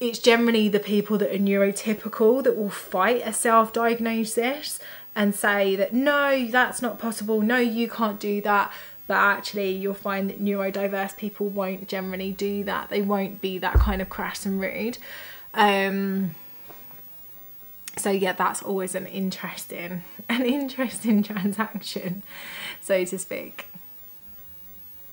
it's 0.00 0.18
generally 0.18 0.68
the 0.68 0.80
people 0.80 1.16
that 1.18 1.32
are 1.32 1.38
neurotypical 1.38 2.42
that 2.42 2.56
will 2.56 2.70
fight 2.70 3.22
a 3.24 3.32
self 3.32 3.72
diagnosis 3.72 4.80
and 5.14 5.32
say 5.32 5.76
that 5.76 5.92
no, 5.92 6.48
that's 6.48 6.82
not 6.82 6.98
possible, 6.98 7.40
no, 7.40 7.58
you 7.58 7.88
can't 7.88 8.18
do 8.18 8.40
that. 8.40 8.72
but 9.06 9.14
actually 9.14 9.70
you'll 9.70 9.94
find 9.94 10.28
that 10.28 10.42
neurodiverse 10.42 11.16
people 11.16 11.48
won't 11.48 11.86
generally 11.86 12.32
do 12.32 12.64
that. 12.64 12.90
They 12.90 13.00
won't 13.00 13.40
be 13.40 13.58
that 13.58 13.74
kind 13.74 14.02
of 14.02 14.08
crass 14.10 14.44
and 14.44 14.60
rude. 14.60 14.98
Um, 15.54 16.34
so 17.96 18.10
yeah 18.10 18.32
that's 18.32 18.60
always 18.60 18.96
an 18.96 19.06
interesting 19.06 20.02
an 20.28 20.42
interesting 20.42 21.22
transaction 21.22 22.24
so 22.80 23.04
to 23.04 23.18
speak. 23.20 23.68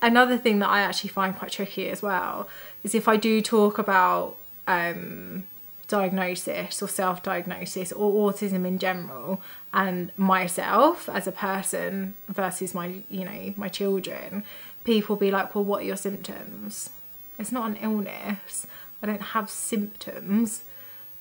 Another 0.02 0.36
thing 0.36 0.58
that 0.58 0.70
i 0.70 0.82
actually 0.82 1.12
find 1.12 1.38
quite 1.38 1.52
tricky 1.52 1.88
as 1.88 2.02
well 2.02 2.50
is 2.84 2.96
if 2.96 3.08
i 3.08 3.16
do 3.16 3.42
talk 3.42 3.78
about 3.78 4.36
um, 4.68 5.44
diagnosis 5.88 6.82
or 6.82 6.88
self-diagnosis 6.88 7.92
or 7.92 8.32
autism 8.32 8.66
in 8.66 8.80
general 8.80 9.42
and 9.74 10.12
myself 10.18 11.10
as 11.10 11.28
a 11.28 11.32
person 11.32 12.14
versus 12.30 12.74
my 12.74 13.02
you 13.10 13.26
know 13.26 13.54
my 13.58 13.68
children 13.68 14.44
people 14.84 15.16
be 15.16 15.32
like 15.32 15.54
well 15.54 15.64
what 15.64 15.82
are 15.82 15.86
your 15.86 15.96
symptoms? 15.96 16.92
It's 17.38 17.52
not 17.52 17.70
an 17.70 17.78
illness. 17.78 18.68
I 19.02 19.08
don't 19.08 19.22
have 19.22 19.50
symptoms 19.50 20.64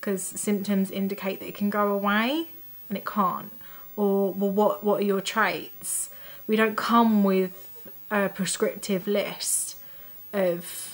because 0.00 0.22
symptoms 0.22 0.90
indicate 0.90 1.40
that 1.40 1.48
it 1.48 1.54
can 1.54 1.70
go 1.70 1.92
away 1.92 2.48
and 2.88 2.98
it 2.98 3.04
can't. 3.04 3.52
Or 3.96 4.32
well 4.32 4.50
what 4.50 4.84
what 4.84 5.00
are 5.00 5.04
your 5.04 5.20
traits? 5.20 6.10
We 6.46 6.56
don't 6.56 6.76
come 6.76 7.24
with 7.24 7.92
a 8.10 8.28
prescriptive 8.28 9.06
list 9.06 9.76
of 10.32 10.89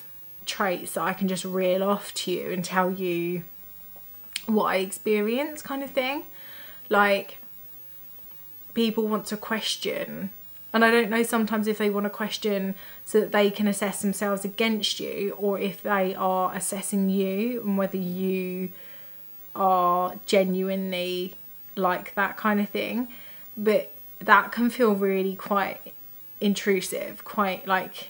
traits 0.47 0.93
that 0.93 1.03
i 1.03 1.13
can 1.13 1.29
just 1.29 1.45
reel 1.45 1.83
off 1.83 2.15
to 2.15 2.31
you 2.31 2.51
and 2.51 2.65
tell 2.65 2.91
you 2.91 3.43
what 4.47 4.67
I 4.67 4.77
experience 4.77 5.63
kind 5.63 5.83
of 5.83 5.91
thing. 5.91 6.25
Like 6.89 7.39
people 8.75 9.09
want 9.09 9.27
to 9.27 9.37
question 9.37 10.31
and 10.73 10.85
I 10.85 10.91
don't 10.91 11.09
know 11.09 11.23
sometimes 11.23 11.67
if 11.67 11.79
they 11.79 11.89
want 11.89 12.05
to 12.05 12.11
question 12.11 12.75
so 13.05 13.21
that 13.21 13.33
they 13.33 13.51
can 13.51 13.67
assess 13.67 14.03
themselves 14.03 14.45
against 14.45 15.01
you 15.01 15.35
or 15.39 15.59
if 15.59 15.83
they 15.83 16.15
are 16.15 16.55
assessing 16.55 17.09
you 17.09 17.63
and 17.63 17.79
whether 17.79 17.97
you 17.97 18.71
are 19.55 20.17
genuinely 20.27 21.35
like 21.77 22.15
that 22.15 22.37
kind 22.37 22.61
of 22.61 22.69
thing. 22.69 23.09
But 23.57 23.93
that 24.21 24.53
can 24.53 24.69
feel 24.69 24.95
really 24.95 25.35
quite 25.35 25.95
intrusive, 26.41 27.25
quite 27.25 27.67
like 27.67 28.09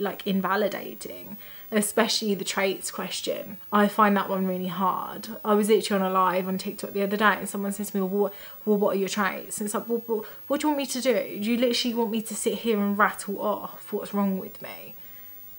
like 0.00 0.26
invalidating 0.26 1.36
especially 1.72 2.34
the 2.34 2.44
traits 2.44 2.90
question. 2.90 3.56
I 3.72 3.88
find 3.88 4.14
that 4.16 4.28
one 4.28 4.46
really 4.46 4.66
hard. 4.66 5.28
I 5.42 5.54
was 5.54 5.68
literally 5.70 6.04
on 6.04 6.10
a 6.10 6.14
live 6.14 6.46
on 6.46 6.58
TikTok 6.58 6.92
the 6.92 7.02
other 7.02 7.16
day 7.16 7.36
and 7.38 7.48
someone 7.48 7.72
said 7.72 7.86
to 7.86 7.96
me, 7.96 8.02
well, 8.02 8.10
what, 8.10 8.34
well, 8.66 8.76
what 8.76 8.94
are 8.94 8.98
your 8.98 9.08
traits? 9.08 9.58
And 9.58 9.66
it's 9.66 9.74
like, 9.74 9.88
well, 9.88 10.02
well, 10.06 10.24
what 10.46 10.60
do 10.60 10.66
you 10.66 10.68
want 10.70 10.78
me 10.78 10.86
to 10.86 11.00
do? 11.00 11.40
Do 11.40 11.50
you 11.50 11.56
literally 11.56 11.94
want 11.94 12.10
me 12.10 12.20
to 12.22 12.34
sit 12.34 12.58
here 12.58 12.78
and 12.78 12.98
rattle 12.98 13.40
off 13.40 13.90
what's 13.90 14.12
wrong 14.12 14.38
with 14.38 14.60
me? 14.60 14.94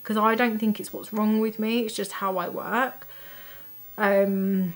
Because 0.01 0.15
I 0.15 0.35
don't 0.35 0.59
think 0.59 0.79
it's 0.79 0.93
what's 0.93 1.11
wrong 1.11 1.39
with 1.39 1.57
me, 1.57 1.79
it's 1.79 1.95
just 1.95 2.13
how 2.13 2.37
I 2.37 2.47
work. 2.47 3.07
Um, 3.97 4.75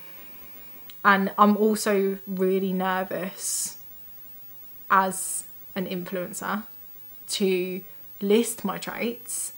and 1.06 1.32
I'm 1.38 1.56
also 1.56 2.18
really 2.26 2.74
nervous 2.74 3.78
as 4.90 5.44
an 5.76 5.86
influencer 5.86 6.64
to 7.28 7.82
list 8.22 8.64
my 8.64 8.78
traits 8.78 9.54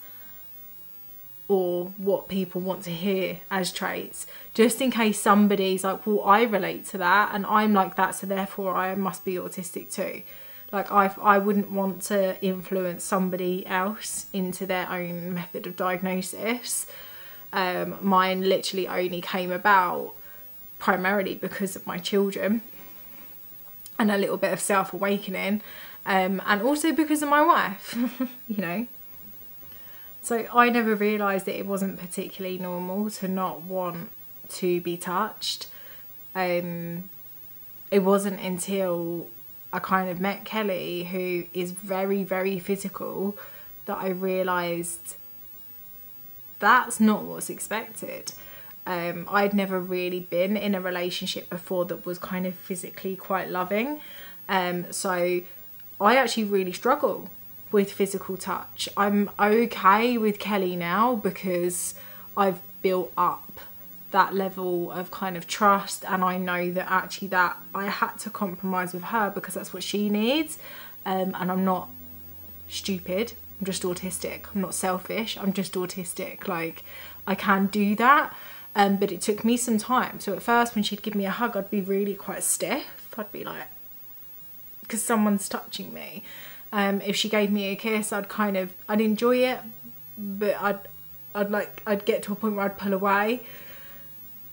or 1.48 1.92
what 1.98 2.28
people 2.28 2.62
want 2.62 2.84
to 2.84 2.92
hear 2.92 3.40
as 3.50 3.74
traits, 3.74 4.28
just 4.54 4.80
in 4.82 4.92
case 4.92 5.20
somebody's 5.20 5.84
like, 5.84 6.06
well, 6.06 6.22
I 6.24 6.44
relate 6.44 6.86
to 6.88 6.98
that 7.00 7.32
and 7.34 7.46
I'm 7.48 7.74
like 7.74 7.96
that, 7.96 8.16
so 8.16 8.28
therefore 8.28 8.76
I 8.76 8.94
must 8.96 9.26
be 9.26 9.34
autistic 9.34 9.92
too. 9.92 10.22
Like 10.72 10.92
I, 10.92 11.12
I 11.22 11.40
wouldn't 11.40 11.72
want 11.72 12.04
to 12.04 12.40
influence 12.44 13.04
somebody 13.04 13.66
else 13.66 14.28
into 14.32 14.68
their 14.68 14.88
own 14.92 15.34
method 15.34 15.66
of 15.66 15.76
diagnosis. 15.76 16.86
Um, 17.52 17.98
mine 18.00 18.48
literally 18.48 18.88
only 18.88 19.22
came 19.22 19.52
about 19.52 20.14
primarily 20.78 21.34
because 21.34 21.76
of 21.76 21.88
my 21.88 21.98
children 21.98 22.62
and 23.98 24.12
a 24.12 24.18
little 24.18 24.38
bit 24.38 24.54
of 24.54 24.60
self 24.60 24.94
awakening, 24.94 25.62
um, 26.10 26.42
and 26.48 26.64
also 26.64 26.92
because 26.92 27.22
of 27.22 27.30
my 27.30 27.44
wife, 27.44 27.96
you 28.48 28.58
know. 28.58 28.88
So 30.24 30.48
I 30.52 30.70
never 30.70 30.96
realised 30.96 31.46
that 31.46 31.58
it 31.58 31.68
wasn't 31.68 32.00
particularly 32.00 32.58
normal 32.58 33.12
to 33.12 33.28
not 33.28 33.62
want 33.62 34.10
to 34.50 34.82
be 34.82 34.98
touched. 34.98 35.68
Um, 36.34 37.10
it 37.92 38.00
wasn't 38.00 38.40
until 38.40 39.28
I 39.72 39.78
kind 39.78 40.10
of 40.10 40.20
met 40.20 40.46
Kelly, 40.46 41.04
who 41.06 41.46
is 41.54 41.72
very, 41.72 42.24
very 42.24 42.58
physical, 42.58 43.38
that 43.86 44.00
I 44.00 44.10
realised 44.10 45.16
that's 46.58 47.00
not 47.00 47.24
what's 47.24 47.52
expected. 47.52 48.34
Um, 48.88 49.28
I'd 49.30 49.54
never 49.54 49.80
really 49.80 50.22
been 50.22 50.58
in 50.58 50.74
a 50.74 50.82
relationship 50.82 51.52
before 51.52 51.86
that 51.86 52.04
was 52.04 52.18
kind 52.18 52.48
of 52.48 52.56
physically 52.56 53.16
quite 53.16 53.52
loving. 53.52 54.00
Um, 54.48 54.92
so 54.92 55.42
I 56.00 56.16
actually 56.16 56.46
really 56.46 56.72
struggle 56.72 57.30
with 57.72 57.92
physical 57.92 58.38
touch. 58.38 58.90
I'm 58.96 59.30
okay 59.40 60.18
with 60.18 60.40
Kelly 60.40 60.76
now 60.76 61.16
because 61.16 61.96
I've 62.36 62.62
built 62.82 63.12
up 63.18 63.60
that 64.12 64.34
level 64.34 64.92
of 64.92 65.12
kind 65.12 65.38
of 65.38 65.46
trust 65.46 66.04
and 66.08 66.24
I 66.24 66.38
know 66.38 66.72
that 66.72 66.90
actually 66.90 67.28
that 67.30 67.58
I 67.76 67.88
had 67.88 68.18
to 68.20 68.30
compromise 68.30 68.94
with 68.94 69.04
her 69.04 69.30
because 69.30 69.54
that's 69.54 69.74
what 69.74 69.84
she 69.84 70.10
needs. 70.10 70.58
Um, 71.06 71.36
and 71.40 71.52
I'm 71.52 71.64
not 71.64 71.90
stupid. 72.68 73.34
I'm 73.60 73.66
just 73.66 73.84
autistic. 73.84 74.46
I'm 74.56 74.62
not 74.62 74.74
selfish. 74.74 75.38
I'm 75.38 75.54
just 75.54 75.74
autistic. 75.74 76.48
Like 76.48 76.84
I 77.28 77.36
can 77.36 77.68
do 77.68 77.96
that. 77.98 78.36
Um, 78.76 78.98
but 78.98 79.12
it 79.12 79.22
took 79.22 79.44
me 79.44 79.58
some 79.58 79.78
time. 79.78 80.20
So 80.20 80.34
at 80.34 80.42
first 80.42 80.76
when 80.76 80.84
she'd 80.84 81.02
give 81.02 81.16
me 81.16 81.26
a 81.26 81.32
hug 81.32 81.56
I'd 81.56 81.70
be 81.70 81.82
really 81.82 82.16
quite 82.16 82.44
stiff. 82.44 83.14
I'd 83.18 83.32
be 83.32 83.44
like 83.44 83.68
because 84.82 85.04
someone's 85.04 85.48
touching 85.48 85.94
me 85.94 86.24
um, 86.72 87.02
if 87.02 87.16
she 87.16 87.30
gave 87.30 87.52
me 87.52 87.72
a 87.72 87.76
kiss, 87.76 88.14
I'd 88.14 88.30
kind 88.30 88.56
of 88.56 88.74
I'd 88.88 89.02
enjoy 89.02 89.38
it, 89.38 89.60
but 90.18 90.56
I'd 90.62 90.80
I'd 91.34 91.50
like 91.50 91.82
I'd 91.86 92.06
get 92.06 92.24
to 92.24 92.34
a 92.34 92.36
point 92.36 92.56
where 92.56 92.66
I'd 92.66 92.78
pull 92.78 92.94
away. 92.94 93.42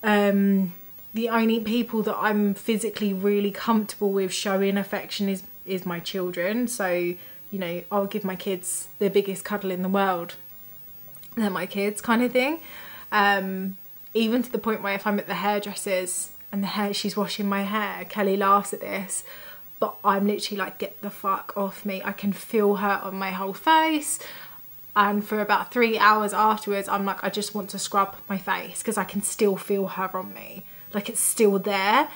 Um, 0.03 0.75
the 1.13 1.29
only 1.29 1.61
people 1.61 2.03
that 2.03 2.17
I'm 2.19 2.55
physically 2.55 3.13
really 3.13 3.51
comfortable 3.51 4.13
with 4.13 4.33
showing 4.33 4.79
affection 4.79 5.29
is 5.29 5.43
is 5.67 5.85
my 5.85 6.01
children. 6.01 6.69
So 6.69 6.89
you 6.89 7.59
know 7.59 7.83
I'll 7.93 8.07
give 8.07 8.25
my 8.25 8.37
kids 8.37 8.89
the 8.99 9.11
biggest 9.11 9.45
cuddle 9.45 9.71
in 9.71 9.83
the 9.83 9.89
world. 9.89 10.37
They're 11.37 11.51
my 11.51 11.67
kids, 11.67 12.01
kind 12.01 12.23
of 12.23 12.33
thing. 12.33 12.61
Um, 13.13 13.77
even 14.15 14.43
to 14.43 14.51
the 14.51 14.59
point 14.59 14.83
where 14.83 14.95
if 14.95 15.07
I'm 15.07 15.19
at 15.19 15.27
the 15.27 15.35
hairdressers 15.35 16.31
and 16.51 16.63
the 16.63 16.69
hair 16.69 16.95
she's 16.95 17.15
washing 17.15 17.47
my 17.47 17.63
hair, 17.63 18.07
Kelly 18.07 18.39
laughs 18.39 18.73
at 18.73 18.81
this 18.81 19.23
but 19.87 20.09
I'm 20.09 20.27
literally 20.27 20.59
like, 20.59 20.79
get 20.79 21.01
the 21.01 21.11
fuck 21.11 21.53
off 21.57 21.85
me. 21.85 22.03
I 22.05 22.11
can 22.11 22.33
feel 22.33 22.77
her 22.77 23.01
on 23.05 23.15
my 23.15 23.31
whole 23.31 23.55
face. 23.55 24.19
And 24.97 25.25
for 25.25 25.41
about 25.41 25.73
three 25.73 25.97
hours 25.97 26.33
afterwards, 26.33 26.89
I'm 26.89 27.05
like, 27.05 27.23
I 27.23 27.31
just 27.31 27.55
want 27.55 27.71
to 27.71 27.79
scrub 27.79 28.17
my 28.29 28.37
face 28.37 28.81
because 28.81 28.99
I 28.99 29.05
can 29.05 29.23
still 29.23 29.57
feel 29.57 29.87
her 29.87 30.11
on 30.17 30.35
me. 30.35 30.65
Like 30.93 31.09
it's 31.09 31.21
still 31.21 31.61
there. 31.61 32.09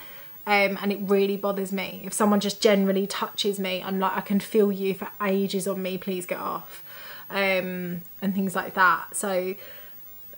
Um, 0.46 0.78
and 0.82 0.90
it 0.90 0.98
really 1.02 1.36
bothers 1.36 1.70
me. 1.70 2.02
If 2.04 2.12
someone 2.12 2.40
just 2.40 2.60
generally 2.60 3.06
touches 3.06 3.60
me, 3.60 3.82
I'm 3.84 4.00
like, 4.00 4.16
I 4.16 4.20
can 4.20 4.40
feel 4.40 4.72
you 4.72 4.94
for 4.94 5.08
ages 5.22 5.68
on 5.68 5.80
me, 5.80 5.96
please 5.96 6.26
get 6.26 6.38
off. 6.38 6.82
Um, 7.30 8.02
and 8.20 8.34
things 8.34 8.56
like 8.56 8.74
that. 8.74 9.14
So 9.14 9.54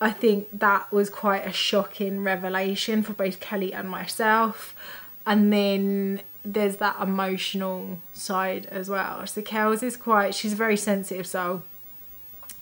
I 0.03 0.11
think 0.11 0.49
that 0.53 0.93
was 0.93 1.09
quite 1.09 1.47
a 1.47 1.53
shocking 1.53 2.25
revelation 2.25 3.03
for 3.03 3.15
both 3.15 3.41
Kelly 3.41 3.73
and 3.73 3.89
myself. 3.89 4.77
And 5.25 5.51
then 5.51 6.21
there's 6.45 6.77
that 6.77 6.97
emotional 7.01 7.99
side 8.13 8.67
as 8.67 8.89
well. 8.89 9.27
So 9.27 9.43
Kels 9.43 9.83
is 9.83 9.97
quite 9.97 10.35
she's 10.35 10.55
very 10.55 10.77
sensitive 10.77 11.27
soul. 11.27 11.63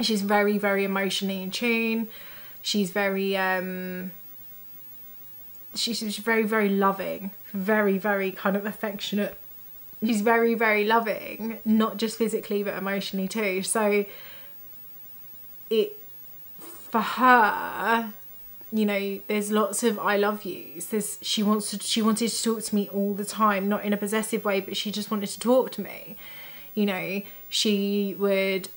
She's 0.00 0.22
very, 0.22 0.58
very 0.58 0.84
emotionally 0.84 1.42
in 1.42 1.50
tune. 1.50 2.08
She's 2.62 2.90
very 2.90 3.36
um 3.36 4.12
she's 5.74 6.18
very, 6.18 6.42
very 6.42 6.68
loving, 6.68 7.30
very, 7.52 7.96
very 7.96 8.32
kind 8.32 8.56
of 8.56 8.66
affectionate. 8.66 9.36
She's 10.04 10.22
very, 10.22 10.54
very 10.54 10.84
loving, 10.84 11.58
not 11.64 11.96
just 11.96 12.16
physically 12.16 12.62
but 12.62 12.76
emotionally 12.76 13.28
too. 13.28 13.62
So 13.62 14.04
it 15.68 15.98
for 16.58 17.00
her 17.00 18.12
you 18.72 18.87
know 18.87 19.18
there's 19.26 19.50
lots 19.50 19.83
of 19.83 19.98
i 19.98 20.16
love 20.16 20.44
yous. 20.44 20.87
There's 20.87 21.18
she 21.22 21.42
wants 21.42 21.70
to 21.70 21.78
she 21.80 22.02
wanted 22.02 22.30
to 22.30 22.42
talk 22.42 22.62
to 22.64 22.74
me 22.74 22.88
all 22.92 23.14
the 23.14 23.24
time 23.24 23.68
not 23.68 23.85
in 23.85 23.92
a 23.92 23.96
possessive 23.96 24.44
way 24.44 24.61
but 24.61 24.76
she 24.76 24.90
just 24.90 25.11
wanted 25.11 25.28
to 25.28 25.40
talk 25.40 25.72
to 25.72 25.80
me. 25.80 26.16
You 26.74 26.87
know 26.87 27.22
she 27.48 28.14
would 28.18 28.68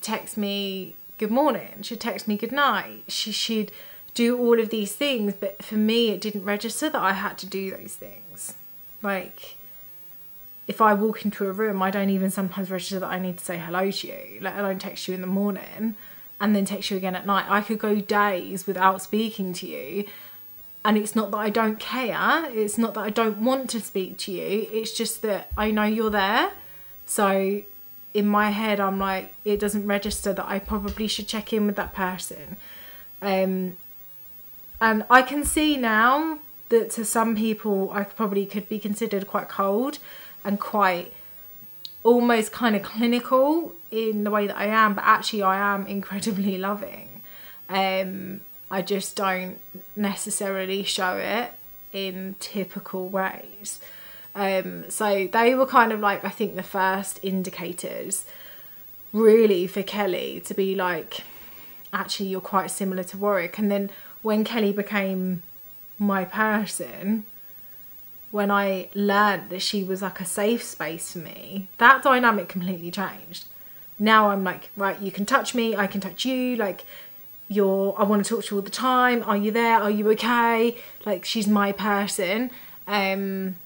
text 0.00 0.36
me 0.36 0.94
good 1.18 1.30
morning 1.30 1.82
she'd 1.82 2.00
text 2.00 2.28
me 2.28 2.36
good 2.36 2.52
night 2.52 3.02
she 3.08 3.32
she'd 3.32 3.72
do 4.14 4.38
all 4.38 4.60
of 4.60 4.70
these 4.70 4.92
things 4.92 5.34
but 5.38 5.62
for 5.62 5.74
me 5.74 6.10
it 6.10 6.20
didn't 6.20 6.44
register 6.44 6.88
that 6.88 7.02
i 7.02 7.12
had 7.12 7.36
to 7.38 7.46
do 7.46 7.70
those 7.70 7.94
things. 7.94 8.54
Like 9.02 9.56
if 10.66 10.80
I 10.82 10.92
walk 10.92 11.24
into 11.24 11.48
a 11.48 11.52
room, 11.52 11.82
I 11.82 11.90
don't 11.90 12.10
even 12.10 12.30
sometimes 12.30 12.70
register 12.70 13.00
that 13.00 13.08
I 13.08 13.18
need 13.18 13.38
to 13.38 13.44
say 13.44 13.56
hello 13.56 13.90
to 13.90 14.06
you, 14.06 14.38
let 14.42 14.58
alone 14.58 14.78
text 14.78 15.08
you 15.08 15.14
in 15.14 15.22
the 15.22 15.26
morning 15.26 15.96
and 16.40 16.54
then 16.54 16.64
text 16.64 16.90
you 16.90 16.96
again 16.96 17.16
at 17.16 17.26
night. 17.26 17.46
I 17.48 17.60
could 17.60 17.78
go 17.78 17.96
days 17.96 18.66
without 18.66 19.02
speaking 19.02 19.52
to 19.54 19.66
you. 19.66 20.04
And 20.84 20.96
it's 20.96 21.14
not 21.14 21.30
that 21.32 21.38
I 21.38 21.50
don't 21.50 21.78
care, 21.78 22.48
it's 22.50 22.78
not 22.78 22.94
that 22.94 23.00
I 23.00 23.10
don't 23.10 23.38
want 23.38 23.68
to 23.70 23.80
speak 23.80 24.16
to 24.18 24.32
you, 24.32 24.68
it's 24.72 24.92
just 24.92 25.22
that 25.22 25.50
I 25.56 25.70
know 25.70 25.84
you're 25.84 26.08
there. 26.08 26.52
So 27.04 27.62
in 28.14 28.26
my 28.26 28.50
head, 28.50 28.80
I'm 28.80 28.98
like, 28.98 29.32
it 29.44 29.58
doesn't 29.60 29.86
register 29.86 30.32
that 30.32 30.46
I 30.48 30.58
probably 30.60 31.08
should 31.08 31.26
check 31.26 31.52
in 31.52 31.66
with 31.66 31.76
that 31.76 31.94
person. 31.94 32.56
Um, 33.20 33.76
and 34.80 35.04
I 35.10 35.22
can 35.22 35.44
see 35.44 35.76
now 35.76 36.38
that 36.68 36.90
to 36.92 37.04
some 37.04 37.34
people, 37.36 37.90
I 37.92 38.04
probably 38.04 38.46
could 38.46 38.68
be 38.68 38.78
considered 38.78 39.26
quite 39.26 39.48
cold 39.48 39.98
and 40.44 40.60
quite 40.60 41.12
almost 42.04 42.52
kind 42.52 42.76
of 42.76 42.82
clinical 42.82 43.74
in 43.90 44.24
the 44.24 44.30
way 44.30 44.46
that 44.46 44.56
I 44.56 44.66
am, 44.66 44.94
but 44.94 45.04
actually 45.04 45.42
I 45.42 45.74
am 45.74 45.86
incredibly 45.86 46.58
loving. 46.68 47.22
Um, 47.68 48.40
I 48.70 48.82
just 48.82 49.16
don't 49.16 49.58
necessarily 49.96 50.82
show 50.82 51.16
it 51.16 51.52
in 51.92 52.36
typical 52.38 53.08
ways. 53.08 53.80
Um, 54.34 54.88
so 54.88 55.28
they 55.30 55.54
were 55.54 55.66
kind 55.66 55.92
of 55.92 56.00
like 56.00 56.24
I 56.24 56.28
think 56.28 56.54
the 56.54 56.62
first 56.62 57.18
indicators 57.22 58.24
really 59.12 59.66
for 59.66 59.82
Kelly 59.82 60.40
to 60.44 60.54
be 60.54 60.74
like 60.74 61.22
actually 61.92 62.26
you're 62.26 62.42
quite 62.42 62.70
similar 62.70 63.02
to 63.02 63.16
Warwick 63.16 63.58
and 63.58 63.70
then 63.70 63.90
when 64.20 64.44
Kelly 64.44 64.72
became 64.72 65.42
my 65.98 66.24
person 66.24 67.24
when 68.30 68.50
I 68.50 68.88
learned 68.94 69.50
that 69.50 69.62
she 69.62 69.82
was 69.82 70.02
like 70.02 70.20
a 70.20 70.24
safe 70.24 70.62
space 70.62 71.12
for 71.12 71.18
me, 71.18 71.68
that 71.78 72.02
dynamic 72.02 72.48
completely 72.48 72.90
changed. 72.90 73.46
Now 73.98 74.30
I'm 74.30 74.44
like, 74.44 74.70
right, 74.76 75.00
you 75.00 75.10
can 75.10 75.26
touch 75.26 75.54
me, 75.54 75.76
I 75.76 75.86
can 75.86 76.00
touch 76.00 76.24
you, 76.24 76.56
like 76.56 76.84
you're 77.48 77.94
I 77.98 78.04
want 78.04 78.24
to 78.24 78.28
talk 78.28 78.44
to 78.44 78.54
you 78.54 78.58
all 78.58 78.64
the 78.64 78.70
time. 78.70 79.22
Are 79.24 79.36
you 79.36 79.50
there? 79.50 79.80
Are 79.80 79.90
you 79.90 80.08
okay? 80.10 80.76
Like 81.04 81.24
she's 81.24 81.48
my 81.48 81.72
person. 81.72 82.50
Um 82.86 83.56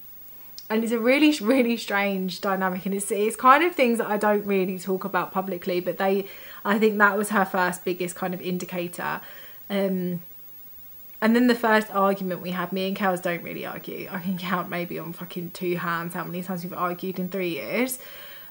and 0.69 0.83
it's 0.83 0.93
a 0.93 0.99
really 0.99 1.37
really 1.41 1.77
strange 1.77 2.41
dynamic 2.41 2.85
and 2.85 2.95
it's 2.95 3.11
it's 3.11 3.35
kind 3.35 3.63
of 3.63 3.75
things 3.75 3.97
that 3.97 4.07
I 4.07 4.17
don't 4.17 4.45
really 4.45 4.79
talk 4.79 5.03
about 5.03 5.31
publicly, 5.31 5.79
but 5.79 5.97
they 5.97 6.25
I 6.63 6.79
think 6.79 6.97
that 6.97 7.17
was 7.17 7.29
her 7.29 7.45
first 7.45 7.83
biggest 7.83 8.15
kind 8.15 8.33
of 8.33 8.41
indicator. 8.41 9.21
Um 9.69 10.21
and 11.21 11.33
then 11.37 11.47
the 11.47 11.55
first 11.55 11.89
argument 11.91 12.41
we 12.41 12.51
had, 12.51 12.73
me 12.73 12.85
and 12.85 12.97
Kels 12.97 13.21
don't 13.21 13.43
really 13.43 13.65
argue. 13.65 14.09
I 14.11 14.19
can 14.19 14.37
count 14.37 14.69
maybe 14.69 14.99
on 14.99 15.13
fucking 15.13 15.51
two 15.51 15.77
hands 15.77 16.15
how 16.15 16.25
many 16.25 16.43
times 16.43 16.63
we've 16.65 16.73
argued 16.73 17.17
in 17.17 17.29
three 17.29 17.51
years. 17.51 17.99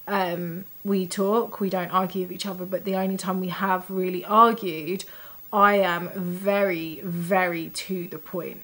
Um, 0.07 0.65
we 0.85 1.07
talk, 1.07 1.61
we 1.61 1.71
don't 1.71 1.91
argue 1.91 2.23
with 2.23 2.33
each 2.33 2.47
other, 2.47 2.65
but 2.65 2.85
the 2.85 2.97
only 2.97 3.17
time 3.17 3.41
we 3.41 3.49
have 3.49 3.89
really 3.89 4.25
argued, 4.25 5.05
I 5.53 5.77
am 5.77 6.11
very, 6.17 7.01
very 7.05 7.69
to 7.69 8.09
the 8.09 8.19
point. 8.19 8.63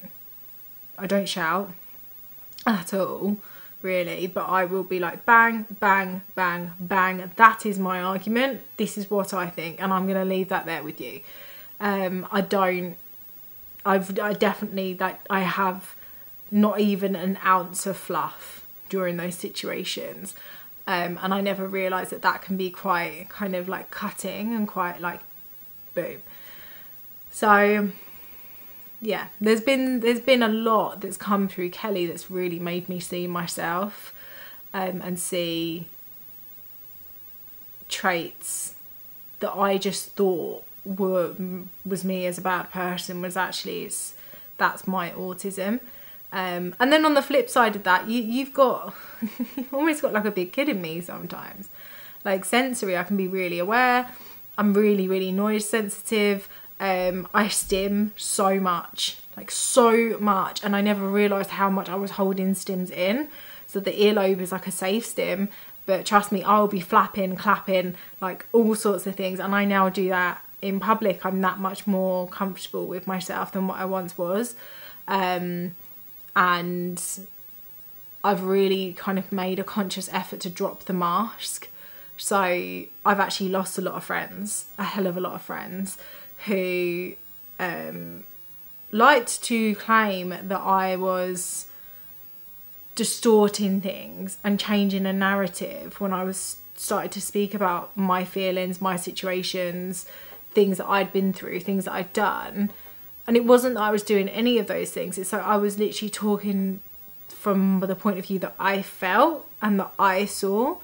I 0.97 1.07
don't 1.07 1.29
shout 1.29 1.71
at 2.67 2.93
all, 2.93 3.37
really, 3.81 4.27
but 4.27 4.49
I 4.49 4.65
will 4.65 4.83
be 4.83 4.99
like 4.99 5.25
bang, 5.25 5.65
bang, 5.79 6.23
bang, 6.35 6.71
bang. 6.79 7.31
That 7.37 7.65
is 7.65 7.79
my 7.79 8.01
argument. 8.01 8.61
This 8.75 8.97
is 8.97 9.09
what 9.09 9.33
I 9.33 9.47
think, 9.47 9.81
and 9.81 9.93
I'm 9.93 10.07
going 10.07 10.19
to 10.19 10.25
leave 10.25 10.49
that 10.49 10.65
there 10.65 10.83
with 10.83 10.99
you. 10.99 11.21
Um, 11.79 12.27
I 12.31 12.41
don't 12.41 12.97
I've 13.85 14.19
I 14.19 14.33
definitely 14.33 14.93
that 14.95 15.21
I 15.29 15.41
have 15.41 15.95
not 16.51 16.79
even 16.79 17.15
an 17.15 17.39
ounce 17.45 17.85
of 17.85 17.97
fluff 17.97 18.65
during 18.89 19.17
those 19.17 19.35
situations. 19.35 20.35
Um, 20.89 21.19
and 21.21 21.35
I 21.35 21.39
never 21.39 21.67
realised 21.67 22.09
that 22.09 22.23
that 22.23 22.41
can 22.41 22.57
be 22.57 22.71
quite 22.71 23.27
kind 23.29 23.55
of 23.55 23.69
like 23.69 23.91
cutting 23.91 24.55
and 24.55 24.67
quite 24.67 24.99
like 24.99 25.21
boom. 25.93 26.21
So 27.29 27.89
yeah, 28.99 29.27
there's 29.39 29.61
been 29.61 29.99
there's 29.99 30.19
been 30.19 30.41
a 30.41 30.47
lot 30.47 31.01
that's 31.01 31.15
come 31.15 31.47
through 31.47 31.69
Kelly 31.69 32.07
that's 32.07 32.31
really 32.31 32.57
made 32.57 32.89
me 32.89 32.99
see 32.99 33.27
myself 33.27 34.15
um, 34.73 34.99
and 35.03 35.19
see 35.19 35.85
traits 37.87 38.73
that 39.41 39.55
I 39.55 39.77
just 39.77 40.15
thought 40.15 40.63
were 40.85 41.35
was 41.85 42.03
me 42.03 42.25
as 42.25 42.39
a 42.39 42.41
bad 42.41 42.71
person 42.71 43.21
was 43.21 43.37
actually 43.37 43.83
it's 43.83 44.15
that's 44.57 44.87
my 44.87 45.11
autism. 45.11 45.81
Um, 46.31 46.75
and 46.79 46.91
then 46.93 47.05
on 47.05 47.15
the 47.15 47.21
flip 47.21 47.49
side 47.49 47.75
of 47.75 47.83
that, 47.83 48.07
you 48.07 48.21
you've 48.21 48.53
got 48.53 48.93
you've 49.55 49.73
almost 49.73 50.01
got 50.01 50.13
like 50.13 50.25
a 50.25 50.31
big 50.31 50.53
kid 50.53 50.69
in 50.69 50.81
me 50.81 51.01
sometimes. 51.01 51.69
Like 52.23 52.45
sensory, 52.45 52.97
I 52.97 53.03
can 53.03 53.17
be 53.17 53.27
really 53.27 53.59
aware. 53.59 54.09
I'm 54.57 54.73
really 54.73 55.07
really 55.07 55.31
noise 55.31 55.67
sensitive. 55.67 56.47
Um, 56.79 57.27
I 57.33 57.49
stim 57.49 58.13
so 58.15 58.59
much, 58.59 59.17
like 59.35 59.51
so 59.51 60.17
much, 60.19 60.63
and 60.63 60.75
I 60.75 60.81
never 60.81 61.07
realised 61.07 61.51
how 61.51 61.69
much 61.69 61.89
I 61.89 61.95
was 61.95 62.11
holding 62.11 62.53
stims 62.53 62.89
in. 62.91 63.27
So 63.67 63.79
the 63.79 63.91
earlobe 63.91 64.39
is 64.39 64.51
like 64.51 64.65
a 64.65 64.71
safe 64.71 65.05
stim, 65.05 65.49
but 65.85 66.05
trust 66.05 66.31
me, 66.31 66.41
I'll 66.43 66.67
be 66.67 66.79
flapping, 66.79 67.35
clapping, 67.35 67.95
like 68.21 68.45
all 68.53 68.75
sorts 68.75 69.05
of 69.07 69.15
things, 69.15 69.39
and 69.39 69.53
I 69.53 69.65
now 69.65 69.89
do 69.89 70.07
that 70.09 70.41
in 70.61 70.79
public 70.79 71.25
I'm 71.25 71.41
that 71.41 71.59
much 71.59 71.87
more 71.87 72.27
comfortable 72.27 72.85
with 72.85 73.07
myself 73.07 73.51
than 73.51 73.67
what 73.67 73.79
I 73.79 73.85
once 73.85 74.17
was. 74.17 74.55
Um, 75.07 75.75
and 76.39 77.03
I've 78.23 78.43
really 78.43 78.93
kind 78.93 79.19
of 79.19 79.29
made 79.29 79.59
a 79.59 79.63
conscious 79.63 80.09
effort 80.13 80.39
to 80.41 80.49
drop 80.49 80.85
the 80.85 80.93
mask. 80.93 81.67
So 82.15 82.37
I've 82.37 83.19
actually 83.19 83.49
lost 83.49 83.77
a 83.77 83.81
lot 83.81 83.95
of 83.95 84.05
friends, 84.05 84.67
a 84.77 84.85
hell 84.85 85.05
of 85.05 85.17
a 85.17 85.19
lot 85.19 85.33
of 85.33 85.41
friends, 85.41 85.97
who 86.45 87.13
um, 87.59 88.23
liked 88.93 89.43
to 89.43 89.75
claim 89.75 90.29
that 90.29 90.61
I 90.61 90.95
was 90.95 91.65
distorting 92.95 93.81
things 93.81 94.37
and 94.41 94.57
changing 94.57 95.05
a 95.05 95.13
narrative 95.13 95.99
when 95.99 96.13
I 96.13 96.23
was 96.23 96.57
started 96.75 97.11
to 97.11 97.21
speak 97.21 97.53
about 97.53 97.95
my 97.97 98.23
feelings, 98.23 98.79
my 98.79 98.95
situations, 98.95 100.05
things 100.51 100.77
that 100.77 100.87
I'd 100.87 101.11
been 101.11 101.33
through, 101.33 101.59
things 101.59 101.83
that 101.83 101.93
I'd 101.93 102.13
done. 102.13 102.71
And 103.29 103.37
it 103.37 103.45
wasn't 103.45 103.75
that 103.75 103.83
I 103.83 103.91
was 103.91 104.01
doing 104.01 104.27
any 104.27 104.57
of 104.57 104.65
those 104.65 104.89
things. 104.89 105.19
It's 105.19 105.31
like 105.31 105.43
I 105.43 105.55
was 105.55 105.77
literally 105.77 106.09
talking 106.09 106.79
from 107.27 107.79
the 107.79 107.93
point 107.93 108.17
of 108.17 108.25
view 108.25 108.39
that 108.39 108.55
I 108.59 108.81
felt 108.81 109.45
and 109.61 109.79
that 109.79 109.93
I 109.99 110.25
saw, 110.25 110.77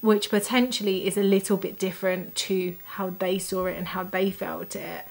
which 0.00 0.30
potentially 0.30 1.06
is 1.06 1.18
a 1.18 1.22
little 1.22 1.58
bit 1.58 1.78
different 1.78 2.34
to 2.36 2.74
how 2.94 3.10
they 3.10 3.38
saw 3.38 3.66
it 3.66 3.76
and 3.76 3.88
how 3.88 4.04
they 4.04 4.30
felt 4.30 4.74
it. 4.74 5.04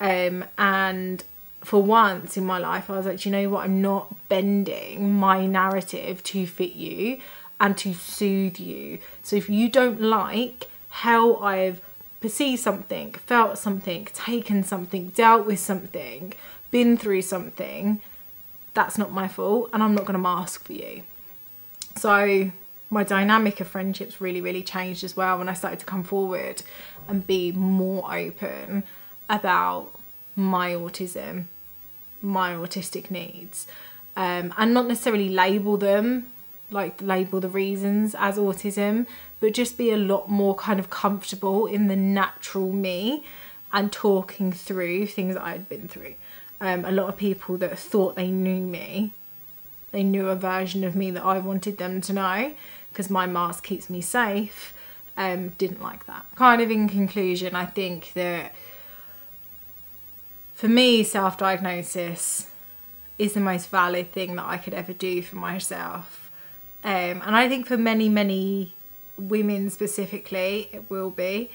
Um, 0.00 0.44
and 0.56 1.24
for 1.62 1.82
once 1.82 2.36
in 2.36 2.46
my 2.46 2.58
life, 2.58 2.88
I 2.88 2.98
was 2.98 3.06
like, 3.06 3.24
you 3.24 3.32
know 3.32 3.48
what? 3.48 3.64
I'm 3.64 3.82
not 3.82 4.14
bending 4.28 5.14
my 5.14 5.44
narrative 5.44 6.22
to 6.22 6.46
fit 6.46 6.74
you 6.74 7.18
and 7.58 7.76
to 7.78 7.94
soothe 7.94 8.60
you. 8.60 9.00
So 9.24 9.34
if 9.34 9.50
you 9.50 9.68
don't 9.68 10.00
like 10.00 10.68
how 10.90 11.34
I've 11.38 11.80
perceived 12.20 12.60
something, 12.60 13.12
felt 13.12 13.58
something, 13.58 14.06
taken 14.12 14.62
something, 14.62 15.08
dealt 15.08 15.46
with 15.46 15.58
something, 15.58 16.34
been 16.70 16.96
through 16.96 17.22
something, 17.22 18.00
that's 18.74 18.98
not 18.98 19.12
my 19.12 19.28
fault 19.28 19.70
and 19.72 19.82
I'm 19.82 19.94
not 19.94 20.04
going 20.04 20.14
to 20.14 20.20
mask 20.20 20.66
for 20.66 20.72
you. 20.72 21.02
So 21.96 22.50
my 22.90 23.04
dynamic 23.04 23.60
of 23.60 23.68
friendships 23.68 24.20
really, 24.20 24.40
really 24.40 24.62
changed 24.62 25.04
as 25.04 25.16
well 25.16 25.38
when 25.38 25.48
I 25.48 25.54
started 25.54 25.80
to 25.80 25.86
come 25.86 26.04
forward 26.04 26.62
and 27.06 27.26
be 27.26 27.52
more 27.52 28.14
open 28.14 28.84
about 29.28 29.90
my 30.36 30.72
autism, 30.72 31.44
my 32.22 32.52
autistic 32.52 33.10
needs, 33.10 33.66
um, 34.16 34.54
and 34.56 34.72
not 34.72 34.86
necessarily 34.86 35.28
label 35.28 35.76
them 35.76 36.26
like 36.70 37.00
label 37.00 37.40
the 37.40 37.48
reasons 37.48 38.14
as 38.18 38.36
autism, 38.36 39.06
but 39.40 39.54
just 39.54 39.78
be 39.78 39.90
a 39.90 39.96
lot 39.96 40.30
more 40.30 40.54
kind 40.54 40.78
of 40.78 40.90
comfortable 40.90 41.66
in 41.66 41.88
the 41.88 41.96
natural 41.96 42.72
me 42.72 43.24
and 43.72 43.92
talking 43.92 44.52
through 44.52 45.06
things 45.06 45.34
that 45.34 45.42
I'd 45.42 45.68
been 45.68 45.88
through. 45.88 46.14
Um, 46.60 46.84
a 46.84 46.90
lot 46.90 47.08
of 47.08 47.16
people 47.16 47.56
that 47.58 47.78
thought 47.78 48.16
they 48.16 48.28
knew 48.28 48.66
me, 48.66 49.12
they 49.92 50.02
knew 50.02 50.28
a 50.28 50.34
version 50.34 50.84
of 50.84 50.96
me 50.96 51.10
that 51.12 51.24
I 51.24 51.38
wanted 51.38 51.78
them 51.78 52.00
to 52.02 52.12
know 52.12 52.54
because 52.90 53.10
my 53.10 53.26
mask 53.26 53.64
keeps 53.64 53.88
me 53.88 54.00
safe, 54.00 54.74
um, 55.16 55.50
didn't 55.58 55.82
like 55.82 56.06
that. 56.06 56.26
Kind 56.34 56.60
of 56.60 56.70
in 56.70 56.88
conclusion, 56.88 57.54
I 57.54 57.66
think 57.66 58.12
that 58.14 58.52
for 60.54 60.68
me, 60.68 61.04
self 61.04 61.38
diagnosis 61.38 62.48
is 63.18 63.32
the 63.32 63.40
most 63.40 63.68
valid 63.68 64.12
thing 64.12 64.36
that 64.36 64.46
I 64.46 64.56
could 64.56 64.74
ever 64.74 64.92
do 64.92 65.22
for 65.22 65.36
myself 65.36 66.27
um, 66.84 67.22
and 67.24 67.36
I 67.36 67.48
think 67.48 67.66
for 67.66 67.76
many, 67.76 68.08
many 68.08 68.74
women 69.16 69.70
specifically, 69.70 70.68
it 70.72 70.90
will 70.90 71.10
be. 71.10 71.50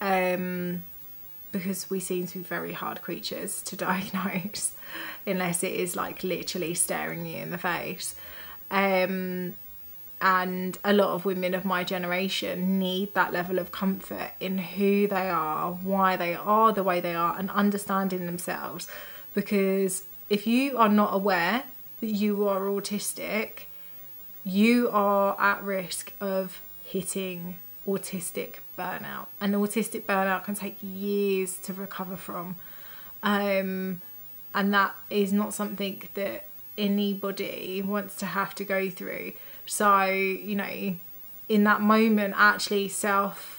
Um, 0.00 0.82
because 1.52 1.90
we 1.90 2.00
seem 2.00 2.26
to 2.28 2.38
be 2.38 2.44
very 2.44 2.72
hard 2.72 3.02
creatures 3.02 3.62
to 3.62 3.76
diagnose, 3.88 4.72
unless 5.26 5.62
it 5.62 5.72
is 5.72 5.96
like 5.96 6.22
literally 6.22 6.74
staring 6.74 7.26
you 7.26 7.38
in 7.38 7.50
the 7.50 7.58
face. 7.58 8.14
Um, 8.70 9.54
and 10.22 10.78
a 10.84 10.92
lot 10.92 11.14
of 11.14 11.24
women 11.24 11.54
of 11.54 11.64
my 11.64 11.82
generation 11.82 12.78
need 12.78 13.14
that 13.14 13.32
level 13.32 13.58
of 13.58 13.72
comfort 13.72 14.32
in 14.38 14.58
who 14.58 15.06
they 15.06 15.30
are, 15.30 15.72
why 15.72 16.16
they 16.16 16.34
are 16.34 16.72
the 16.72 16.82
way 16.82 17.00
they 17.00 17.14
are, 17.14 17.38
and 17.38 17.50
understanding 17.50 18.26
themselves. 18.26 18.86
Because 19.32 20.04
if 20.28 20.46
you 20.46 20.76
are 20.76 20.90
not 20.90 21.14
aware 21.14 21.64
that 22.00 22.10
you 22.10 22.46
are 22.46 22.60
autistic, 22.60 23.62
you 24.44 24.88
are 24.90 25.38
at 25.40 25.62
risk 25.62 26.12
of 26.20 26.60
hitting 26.82 27.58
autistic 27.86 28.56
burnout. 28.78 29.26
And 29.40 29.54
autistic 29.54 30.02
burnout 30.02 30.44
can 30.44 30.54
take 30.54 30.76
years 30.80 31.56
to 31.58 31.72
recover 31.72 32.16
from. 32.16 32.56
Um, 33.22 34.00
and 34.54 34.74
that 34.74 34.94
is 35.10 35.32
not 35.32 35.54
something 35.54 36.02
that 36.14 36.44
anybody 36.76 37.82
wants 37.82 38.16
to 38.16 38.26
have 38.26 38.54
to 38.56 38.64
go 38.64 38.90
through. 38.90 39.32
So, 39.66 40.06
you 40.06 40.56
know, 40.56 40.96
in 41.48 41.64
that 41.64 41.80
moment, 41.80 42.34
actually, 42.36 42.88
self 42.88 43.56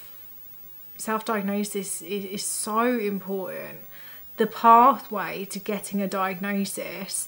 self 0.98 1.26
diagnosis 1.26 2.02
is, 2.02 2.26
is 2.26 2.44
so 2.44 2.86
important. 2.98 3.80
The 4.38 4.48
pathway 4.48 5.46
to 5.46 5.60
getting 5.60 6.02
a 6.02 6.08
diagnosis 6.08 7.28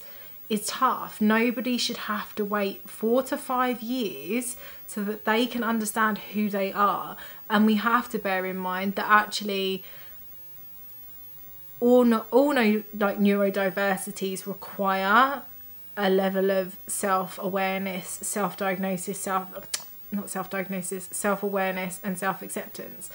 is 0.53 0.67
tough. 0.67 1.19
Nobody 1.19 1.77
should 1.77 1.97
have 1.97 2.35
to 2.35 2.45
wait 2.45 2.87
four 2.87 3.23
to 3.23 3.37
five 3.37 3.81
years 3.81 4.55
so 4.85 5.03
that 5.03 5.25
they 5.25 5.45
can 5.45 5.63
understand 5.63 6.19
who 6.33 6.49
they 6.49 6.71
are. 6.71 7.17
And 7.49 7.65
we 7.65 7.75
have 7.75 8.07
to 8.09 8.19
bear 8.19 8.45
in 8.45 8.57
mind 8.57 8.95
that 8.95 9.07
actually 9.07 9.83
all 11.79 12.13
all 12.31 12.53
no, 12.53 12.83
like 12.97 13.19
neurodiversities 13.19 14.45
require 14.45 15.41
a 15.97 16.09
level 16.09 16.51
of 16.51 16.77
self 16.87 17.37
awareness, 17.39 18.07
self 18.07 18.59
not 18.61 20.29
self 20.29 20.49
diagnosis, 20.49 21.09
self 21.11 21.43
awareness, 21.43 21.99
and 22.03 22.17
self 22.17 22.41
acceptance. 22.41 23.09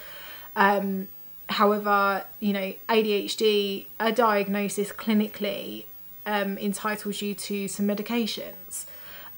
Um, 0.57 1.09
however, 1.49 2.25
you 2.41 2.53
know, 2.53 2.75
ADHD, 2.89 3.87
a 4.01 4.13
diagnosis 4.13 4.93
clinically 4.93 5.85
um, 6.29 6.59
entitles 6.59 7.23
you 7.23 7.35
to 7.35 7.67
some 7.69 7.87
medications. 7.87 8.85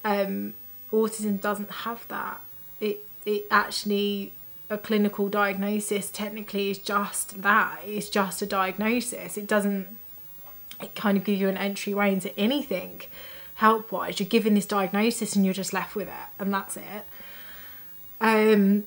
Um, 0.05 0.55
autism 0.93 1.41
doesn't 1.41 1.71
have 1.71 2.07
that. 2.09 2.41
It 2.81 3.07
it 3.25 3.47
actually 3.51 4.33
a 4.69 4.77
clinical 4.77 5.29
diagnosis 5.29 6.11
technically 6.11 6.71
is 6.71 6.79
just 6.79 7.43
that. 7.43 7.81
It's 7.87 8.09
just 8.09 8.43
a 8.43 8.47
diagnosis. 8.47 9.37
It 9.37 9.47
doesn't 9.47 9.87
it 10.83 10.95
kind 10.97 11.17
of 11.17 11.25
give 11.25 11.39
you 11.39 11.49
an 11.49 11.57
entryway 11.57 12.13
into 12.13 12.37
anything 12.39 13.03
help 13.57 13.93
wise. 13.93 14.19
You're 14.19 14.29
given 14.29 14.55
this 14.55 14.67
diagnosis 14.67 15.37
and 15.37 15.45
you're 15.45 15.55
just 15.55 15.73
left 15.73 15.95
with 15.95 16.09
it, 16.09 16.29
and 16.41 16.53
that's 16.53 16.77
it. 16.77 17.05
Um, 18.21 18.85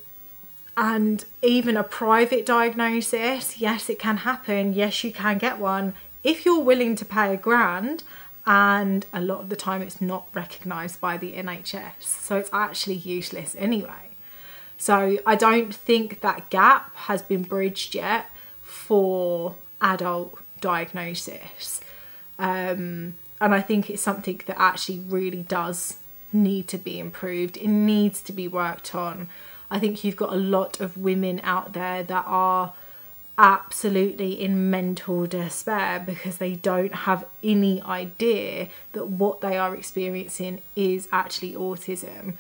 and 0.76 1.24
even 1.42 1.78
a 1.78 1.84
private 1.84 2.46
diagnosis, 2.46 3.60
yes, 3.60 3.90
it 3.90 4.00
can 4.00 4.18
happen. 4.18 4.74
Yes, 4.74 5.04
you 5.04 5.14
can 5.14 5.38
get 5.38 5.58
one 5.58 5.94
if 6.24 6.46
you're 6.46 6.60
willing 6.60 6.96
to 6.96 7.06
pay 7.06 7.34
a 7.34 7.38
grand. 7.38 8.04
And 8.46 9.06
a 9.14 9.22
lot 9.22 9.40
of 9.40 9.48
the 9.48 9.56
time, 9.56 9.82
it's 9.82 10.02
not 10.02 10.28
recognised 10.34 11.00
by 11.00 11.16
the 11.16 11.32
NHS, 11.32 12.02
so 12.02 12.36
it's 12.36 12.50
actually 12.52 12.96
useless 12.96 13.56
anyway. 13.58 14.12
So 14.78 15.18
I 15.26 15.36
don't 15.36 15.74
think 15.74 16.20
that 16.20 16.50
gap 16.50 16.94
has 16.96 17.22
been 17.22 17.44
bridged 17.44 17.96
yet 17.96 18.26
for 18.62 19.56
adult 19.80 20.40
diagnosis. 20.60 21.80
Um, 22.38 23.14
and 23.40 23.56
I 23.56 23.62
think 23.62 23.90
it's 23.90 24.02
something 24.02 24.42
that 24.46 24.60
actually 24.60 25.00
really 25.00 25.44
does 25.44 26.00
need 26.34 26.68
to 26.70 26.78
be 26.78 27.00
improved. 27.00 27.58
It 27.58 27.68
needs 27.68 28.22
to 28.24 28.34
be 28.34 28.48
worked 28.48 28.94
on. 28.96 29.30
I 29.70 29.80
think 29.80 30.04
you've 30.04 30.18
got 30.18 30.34
a 30.34 30.38
lot 30.38 30.82
of 30.82 30.98
women 30.98 31.40
out 31.44 31.74
there 31.74 32.04
that 32.04 32.26
are 32.28 32.74
absolutely 33.38 34.40
in 34.40 34.70
mental 34.70 35.26
despair 35.26 36.00
because 36.00 36.38
they 36.38 36.54
don't 36.54 36.94
have 36.94 37.26
any 37.44 37.82
idea 37.82 38.68
that 38.92 39.08
what 39.08 39.42
they 39.42 39.58
are 39.58 39.76
experiencing 39.76 40.62
is 40.76 41.08
actually 41.12 41.54
autism. 41.54 42.36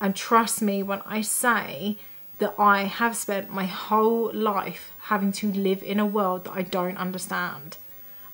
And 0.00 0.14
trust 0.14 0.62
me 0.62 0.82
when 0.82 1.02
I 1.02 1.20
say 1.20 1.96
that 2.38 2.54
I 2.58 2.84
have 2.84 3.16
spent 3.16 3.50
my 3.50 3.64
whole 3.64 4.32
life 4.32 4.92
having 5.04 5.32
to 5.32 5.50
live 5.52 5.82
in 5.82 5.98
a 5.98 6.06
world 6.06 6.44
that 6.44 6.52
I 6.52 6.62
don't 6.62 6.98
understand 6.98 7.76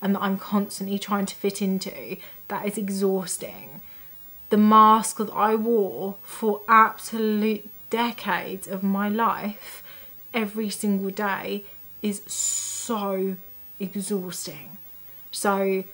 and 0.03 0.15
that 0.15 0.23
I'm 0.23 0.37
constantly 0.37 0.99
trying 0.99 1.27
to 1.27 1.35
fit 1.35 1.63
into, 1.63 2.17
that 2.49 2.67
is 2.67 2.77
exhausting. 2.77 3.81
The 4.51 4.57
mask 4.57 5.19
that 5.19 5.31
I 5.31 5.55
wore 5.55 6.17
for 6.23 6.63
absolute 6.69 7.71
decades 7.89 8.67
of 8.67 8.83
my 8.83 9.09
life 9.09 9.83
every 10.35 10.69
single 10.69 11.11
day 11.11 11.65
is 12.03 12.23
so 12.27 13.37
exhausting. 13.81 14.77
So, 15.31 15.85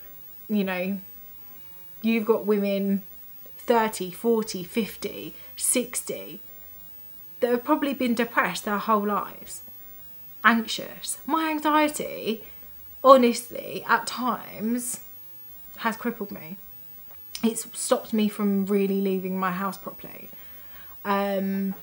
you 0.49 0.65
know, 0.65 0.99
you've 2.03 2.25
got 2.25 2.47
women 2.47 3.03
30, 3.59 4.11
40, 4.11 4.65
50, 4.65 5.35
60 5.57 6.41
that 7.41 7.51
have 7.51 7.65
probably 7.65 7.95
been 7.95 8.15
depressed 8.15 8.65
their 8.65 8.79
whole 8.79 9.07
lives, 9.07 9.63
anxious. 10.43 11.19
My 11.27 11.51
anxiety 11.51 12.43
honestly, 13.03 13.85
at 13.89 14.07
times, 14.07 15.01
has 15.79 15.97
crippled 15.97 16.33
me. 16.33 16.57
It's 17.43 17.67
stopped 17.79 18.13
me 18.13 18.29
from 18.29 18.67
really 18.67 19.01
leaving 19.01 19.39
my 19.39 19.53
house 19.53 19.79
properly. 19.79 20.29
Um, 21.05 21.75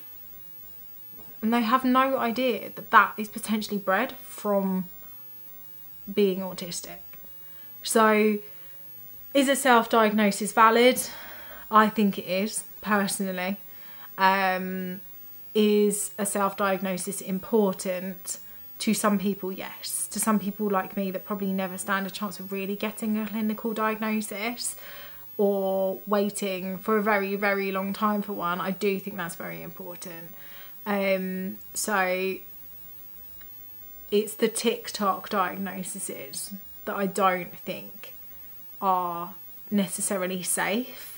and 1.45 1.53
they 1.53 1.61
have 1.61 1.85
no 1.85 2.17
idea 2.17 2.71
that 2.73 2.89
that 2.89 3.13
is 3.17 3.27
potentially 3.27 3.77
bred 3.77 4.13
from 4.13 4.89
being 6.11 6.39
autistic. 6.39 7.03
So, 7.83 8.39
is 9.31 9.47
a 9.47 9.55
self 9.55 9.87
diagnosis 9.87 10.53
valid? 10.53 10.99
I 11.69 11.87
think 11.87 12.17
it 12.17 12.25
is, 12.25 12.63
personally. 12.81 13.57
Um, 14.17 15.01
is 15.53 16.15
a 16.17 16.25
self 16.25 16.57
diagnosis 16.57 17.21
important? 17.21 18.39
to 18.77 18.93
some 18.93 19.17
people, 19.17 19.53
yes. 19.53 20.05
To 20.11 20.19
some 20.19 20.37
people 20.37 20.67
like 20.69 20.97
me 20.97 21.09
that 21.11 21.23
probably 21.23 21.53
never 21.53 21.77
stand 21.77 22.05
a 22.05 22.09
chance 22.09 22.41
of 22.41 22.51
really 22.51 22.75
getting 22.75 23.17
a 23.17 23.25
clinical 23.25 23.73
diagnosis 23.73 24.75
or 25.37 26.01
waiting 26.05 26.77
for 26.77 26.97
a 26.97 27.01
very, 27.01 27.37
very 27.37 27.71
long 27.71 27.93
time 27.93 28.21
for 28.21 28.33
one, 28.33 28.59
I 28.59 28.71
do 28.71 28.99
think 28.99 29.15
that's 29.15 29.35
very 29.35 29.61
important. 29.61 30.33
Um, 30.85 31.57
so 31.73 32.35
it's 34.11 34.35
the 34.35 34.47
TikTok 34.47 35.29
diagnoses 35.29 36.53
that 36.85 36.95
I 36.95 37.07
don't 37.07 37.57
think 37.59 38.13
are 38.81 39.33
necessarily 39.71 40.43
safe 40.43 41.15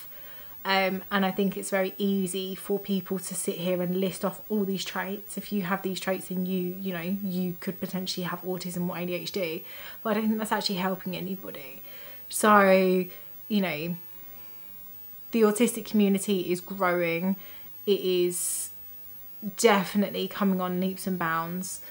um, 0.67 1.01
and 1.09 1.25
I 1.25 1.31
think 1.31 1.55
it's 1.55 1.69
very 1.69 1.95
easy 1.97 2.53
for 2.53 2.77
people 2.77 3.19
to 3.19 3.33
sit 3.33 3.55
here 3.55 3.81
and 3.81 4.01
list 4.01 4.25
off 4.25 4.41
all 4.49 4.65
these 4.65 4.83
traits. 4.83 5.37
If 5.37 5.53
you 5.53 5.61
have 5.61 5.81
these 5.81 5.97
traits, 5.97 6.29
and 6.29 6.45
you, 6.45 6.75
you 6.81 6.91
know, 6.91 7.17
you 7.23 7.55
could 7.61 7.79
potentially 7.79 8.25
have 8.25 8.41
autism 8.43 8.89
or 8.89 8.97
ADHD. 8.97 9.63
But 10.03 10.09
I 10.09 10.13
don't 10.15 10.27
think 10.27 10.39
that's 10.39 10.51
actually 10.51 10.75
helping 10.75 11.15
anybody. 11.15 11.81
So, 12.27 13.05
you 13.47 13.61
know, 13.61 13.95
the 15.31 15.41
autistic 15.43 15.85
community 15.85 16.51
is 16.51 16.59
growing. 16.59 17.37
It 17.85 18.01
is 18.01 18.71
definitely 19.57 20.27
coming 20.27 20.61
on 20.61 20.79
leaps 20.79 21.07
and 21.07 21.19
bounds. 21.19 21.81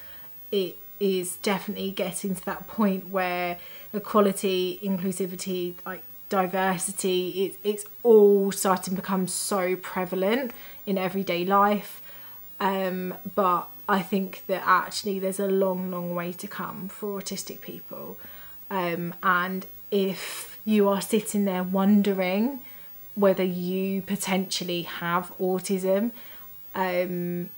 It 0.51 0.77
is 0.99 1.37
definitely 1.39 1.91
getting 1.91 2.35
to 2.35 2.45
that 2.47 2.67
point 2.67 3.11
where 3.11 3.59
equality, 3.93 4.79
inclusivity, 4.83 5.75
like 5.85 6.03
diversity 6.29 7.45
it, 7.45 7.59
it's 7.63 7.85
all 8.03 8.51
starting 8.51 8.95
to 8.95 9.01
become 9.01 9.29
so 9.29 9.77
prevalent 9.77 10.53
in 10.85 10.99
everyday 10.99 11.45
life 11.45 12.03
um, 12.59 13.15
but 13.35 13.69
i 13.89 14.01
think 14.03 14.43
that 14.49 14.63
actually 14.67 15.19
there's 15.19 15.39
a 15.39 15.47
long 15.47 15.91
long 15.91 16.15
way 16.15 16.33
to 16.33 16.49
come 16.49 16.89
for 16.89 17.21
autistic 17.21 17.61
people 17.61 18.17
um, 18.71 19.15
and 19.23 19.67
if 19.91 20.59
you 20.65 20.89
are 20.89 21.01
sitting 21.01 21.45
there 21.45 21.63
wondering 21.63 22.61
whether 23.15 23.45
you 23.45 24.03
potentially 24.03 24.83
have 24.83 25.33
autism 25.39 26.11
um, 26.77 27.51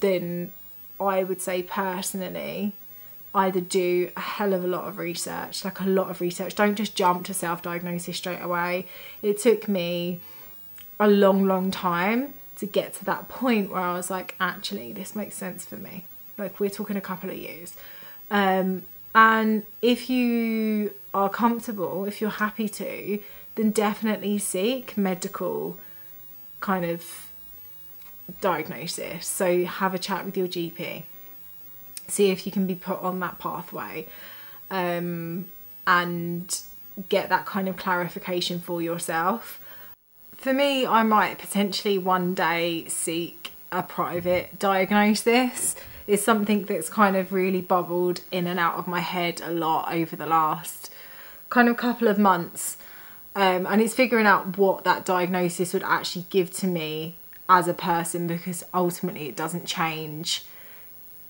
then 0.00 0.52
i 1.00 1.22
would 1.24 1.42
say 1.42 1.62
personally 1.62 2.72
either 3.36 3.60
do 3.60 4.10
a 4.16 4.20
hell 4.20 4.54
of 4.54 4.64
a 4.64 4.66
lot 4.66 4.88
of 4.88 4.96
research, 4.96 5.62
like 5.62 5.78
a 5.80 5.84
lot 5.84 6.10
of 6.10 6.22
research. 6.22 6.54
Don't 6.54 6.74
just 6.74 6.96
jump 6.96 7.26
to 7.26 7.34
self 7.34 7.60
diagnosis 7.60 8.16
straight 8.16 8.40
away. 8.40 8.86
It 9.22 9.38
took 9.38 9.68
me 9.68 10.20
a 10.98 11.06
long, 11.06 11.46
long 11.46 11.70
time 11.70 12.32
to 12.56 12.66
get 12.66 12.94
to 12.94 13.04
that 13.04 13.28
point 13.28 13.70
where 13.70 13.82
I 13.82 13.92
was 13.92 14.10
like, 14.10 14.34
actually, 14.40 14.92
this 14.92 15.14
makes 15.14 15.36
sense 15.36 15.66
for 15.66 15.76
me. 15.76 16.04
Like, 16.38 16.58
we're 16.58 16.70
talking 16.70 16.96
a 16.96 17.02
couple 17.02 17.28
of 17.28 17.36
years. 17.36 17.76
Um, 18.30 18.86
and 19.14 19.64
if 19.82 20.08
you 20.08 20.92
are 21.12 21.28
comfortable, 21.28 22.06
if 22.06 22.22
you're 22.22 22.30
happy 22.30 22.68
to, 22.70 23.20
then 23.56 23.70
definitely 23.70 24.38
seek 24.38 24.96
medical 24.96 25.76
kind 26.60 26.86
of 26.86 27.25
diagnosis. 28.40 29.26
So 29.26 29.64
have 29.64 29.94
a 29.94 29.98
chat 29.98 30.24
with 30.24 30.36
your 30.36 30.48
GP. 30.48 31.02
See 32.08 32.30
if 32.30 32.46
you 32.46 32.52
can 32.52 32.66
be 32.66 32.74
put 32.74 33.00
on 33.02 33.20
that 33.20 33.38
pathway 33.38 34.06
um, 34.70 35.46
and 35.86 36.60
get 37.08 37.28
that 37.28 37.46
kind 37.46 37.68
of 37.68 37.76
clarification 37.76 38.60
for 38.60 38.80
yourself. 38.80 39.60
For 40.32 40.52
me, 40.52 40.86
I 40.86 41.02
might 41.02 41.38
potentially 41.38 41.98
one 41.98 42.34
day 42.34 42.86
seek 42.88 43.52
a 43.72 43.82
private 43.82 44.58
diagnosis. 44.58 45.76
It's 46.06 46.22
something 46.22 46.64
that's 46.64 46.88
kind 46.88 47.16
of 47.16 47.32
really 47.32 47.60
bubbled 47.60 48.20
in 48.30 48.46
and 48.46 48.60
out 48.60 48.76
of 48.76 48.86
my 48.86 49.00
head 49.00 49.40
a 49.40 49.50
lot 49.50 49.92
over 49.92 50.14
the 50.14 50.26
last 50.26 50.92
kind 51.48 51.68
of 51.68 51.76
couple 51.76 52.06
of 52.06 52.18
months. 52.18 52.76
Um, 53.34 53.66
and 53.66 53.82
it's 53.82 53.94
figuring 53.94 54.26
out 54.26 54.56
what 54.56 54.84
that 54.84 55.04
diagnosis 55.04 55.72
would 55.72 55.82
actually 55.82 56.26
give 56.30 56.50
to 56.52 56.66
me 56.66 57.16
as 57.48 57.68
a 57.68 57.74
person 57.74 58.26
because 58.26 58.64
ultimately 58.74 59.28
it 59.28 59.36
doesn't 59.36 59.66
change 59.66 60.44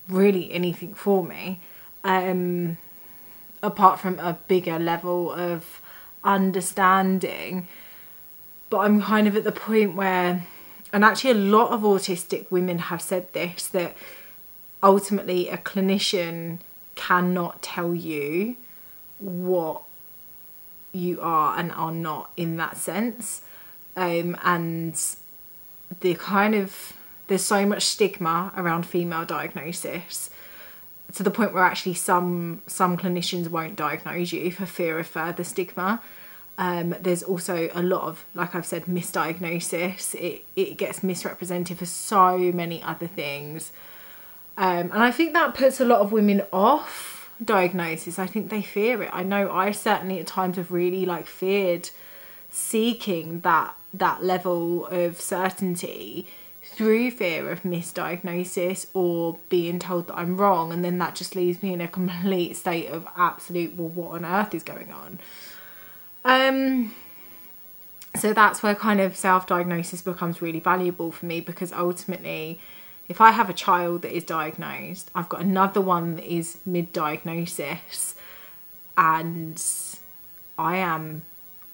really 0.09 0.51
anything 0.51 0.93
for 0.93 1.23
me 1.23 1.59
um, 2.03 2.77
apart 3.61 3.99
from 3.99 4.17
a 4.19 4.33
bigger 4.47 4.79
level 4.79 5.31
of 5.31 5.81
understanding. 6.23 7.67
But 8.69 8.79
I'm 8.79 9.01
kind 9.01 9.27
of 9.27 9.35
at 9.35 9.43
the 9.43 9.51
point 9.51 9.95
where, 9.95 10.45
and 10.91 11.03
actually, 11.03 11.31
a 11.31 11.35
lot 11.35 11.71
of 11.71 11.81
autistic 11.81 12.49
women 12.51 12.79
have 12.79 13.01
said 13.01 13.31
this 13.33 13.67
that 13.67 13.95
ultimately 14.81 15.49
a 15.49 15.57
clinician 15.57 16.59
cannot 16.95 17.61
tell 17.61 17.93
you 17.95 18.55
what 19.19 19.83
you 20.93 21.19
are 21.21 21.57
and 21.57 21.71
are 21.71 21.91
not 21.91 22.31
in 22.37 22.57
that 22.57 22.77
sense. 22.77 23.41
Um, 23.95 24.37
and 24.43 24.99
the 25.99 26.15
kind 26.15 26.55
of 26.55 26.93
there's 27.27 27.43
so 27.43 27.65
much 27.65 27.83
stigma 27.83 28.53
around 28.55 28.85
female 28.85 29.25
diagnosis 29.25 30.29
to 31.13 31.23
the 31.23 31.31
point 31.31 31.53
where 31.53 31.63
actually 31.63 31.93
some 31.93 32.61
some 32.67 32.97
clinicians 32.97 33.49
won't 33.49 33.75
diagnose 33.75 34.31
you 34.31 34.51
for 34.51 34.65
fear 34.65 34.99
of 34.99 35.07
further 35.07 35.43
stigma. 35.43 36.01
Um, 36.59 36.95
there's 36.99 37.21
also 37.21 37.69
a 37.75 37.83
lot 37.83 38.01
of, 38.01 38.25
like 38.33 38.55
I've 38.55 38.65
said, 38.65 38.85
misdiagnosis. 38.85 40.15
It 40.15 40.45
it 40.55 40.77
gets 40.77 41.03
misrepresented 41.03 41.77
for 41.77 41.85
so 41.85 42.37
many 42.37 42.81
other 42.81 43.07
things, 43.07 43.71
um, 44.57 44.91
and 44.91 45.03
I 45.03 45.11
think 45.11 45.33
that 45.33 45.53
puts 45.53 45.79
a 45.79 45.85
lot 45.85 46.01
of 46.01 46.11
women 46.11 46.41
off 46.51 47.29
diagnosis. 47.43 48.17
I 48.17 48.25
think 48.25 48.49
they 48.49 48.61
fear 48.61 49.03
it. 49.03 49.09
I 49.13 49.23
know 49.23 49.51
I 49.51 49.71
certainly 49.71 50.19
at 50.19 50.27
times 50.27 50.57
have 50.57 50.71
really 50.71 51.05
like 51.05 51.27
feared 51.27 51.91
seeking 52.49 53.41
that 53.41 53.75
that 53.99 54.23
level 54.23 54.85
of 54.87 55.19
certainty 55.19 56.27
through 56.63 57.11
fear 57.11 57.49
of 57.49 57.63
misdiagnosis 57.63 58.87
or 58.93 59.37
being 59.49 59.79
told 59.79 60.07
that 60.07 60.15
I'm 60.15 60.37
wrong, 60.37 60.73
and 60.73 60.83
then 60.83 60.97
that 60.97 61.15
just 61.15 61.35
leaves 61.35 61.63
me 61.63 61.73
in 61.73 61.81
a 61.81 61.87
complete 61.87 62.57
state 62.57 62.89
of 62.89 63.07
absolute 63.15 63.75
well, 63.75 63.89
what 63.89 64.11
on 64.11 64.25
earth 64.25 64.53
is 64.53 64.63
going 64.63 64.91
on? 64.91 65.19
Um, 66.25 66.93
so 68.15 68.33
that's 68.33 68.61
where 68.61 68.75
kind 68.75 68.99
of 68.99 69.15
self 69.15 69.47
diagnosis 69.47 70.01
becomes 70.01 70.41
really 70.41 70.59
valuable 70.59 71.11
for 71.11 71.25
me 71.25 71.39
because 71.39 71.71
ultimately, 71.71 72.59
if 73.07 73.21
I 73.21 73.31
have 73.31 73.49
a 73.49 73.53
child 73.53 74.01
that 74.01 74.15
is 74.15 74.23
diagnosed, 74.23 75.09
I've 75.15 75.29
got 75.29 75.41
another 75.41 75.79
one 75.79 76.15
that 76.17 76.25
is 76.25 76.57
mid 76.65 76.91
diagnosis, 76.91 78.15
and 78.97 79.63
I 80.57 80.77
am 80.77 81.21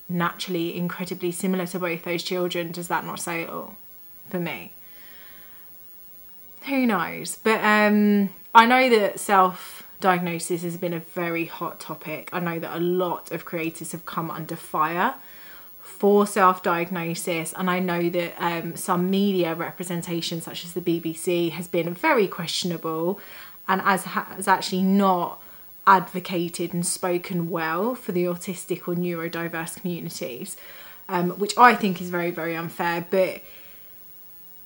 naturally 0.09 0.75
incredibly 0.75 1.31
similar 1.31 1.65
to 1.67 1.79
both 1.79 2.03
those 2.03 2.23
children. 2.23 2.71
Does 2.71 2.87
that 2.87 3.05
not 3.05 3.19
say 3.19 3.43
it 3.43 3.49
all 3.49 3.75
for 4.29 4.39
me? 4.39 4.73
who 6.67 6.85
knows? 6.85 7.37
But 7.43 7.63
um, 7.63 8.29
I 8.53 8.65
know 8.65 8.89
that 8.89 9.19
self 9.19 9.83
diagnosis 9.99 10.63
has 10.63 10.77
been 10.77 10.93
a 10.93 10.99
very 10.99 11.45
hot 11.45 11.79
topic. 11.79 12.29
I 12.33 12.39
know 12.39 12.59
that 12.59 12.75
a 12.75 12.79
lot 12.79 13.31
of 13.31 13.45
creators 13.45 13.91
have 13.91 14.05
come 14.05 14.29
under 14.29 14.55
fire 14.55 15.15
for 15.79 16.25
self 16.25 16.63
diagnosis, 16.63 17.53
and 17.53 17.69
I 17.69 17.79
know 17.79 18.09
that 18.09 18.33
um, 18.37 18.75
some 18.75 19.09
media 19.09 19.55
representation, 19.55 20.41
such 20.41 20.63
as 20.63 20.73
the 20.73 20.81
BBC, 20.81 21.51
has 21.51 21.67
been 21.67 21.93
very 21.93 22.27
questionable 22.27 23.19
and 23.67 23.81
as 23.85 24.03
has 24.03 24.47
actually 24.47 24.83
not 24.83 25.41
advocated 25.85 26.73
and 26.73 26.85
spoken 26.85 27.49
well 27.49 27.95
for 27.95 28.11
the 28.11 28.23
autistic 28.23 28.87
or 28.87 28.95
neurodiverse 28.95 29.79
communities, 29.79 30.57
um, 31.09 31.31
which 31.31 31.57
I 31.57 31.75
think 31.75 32.01
is 32.01 32.09
very, 32.09 32.31
very 32.31 32.55
unfair. 32.55 33.05
But 33.09 33.41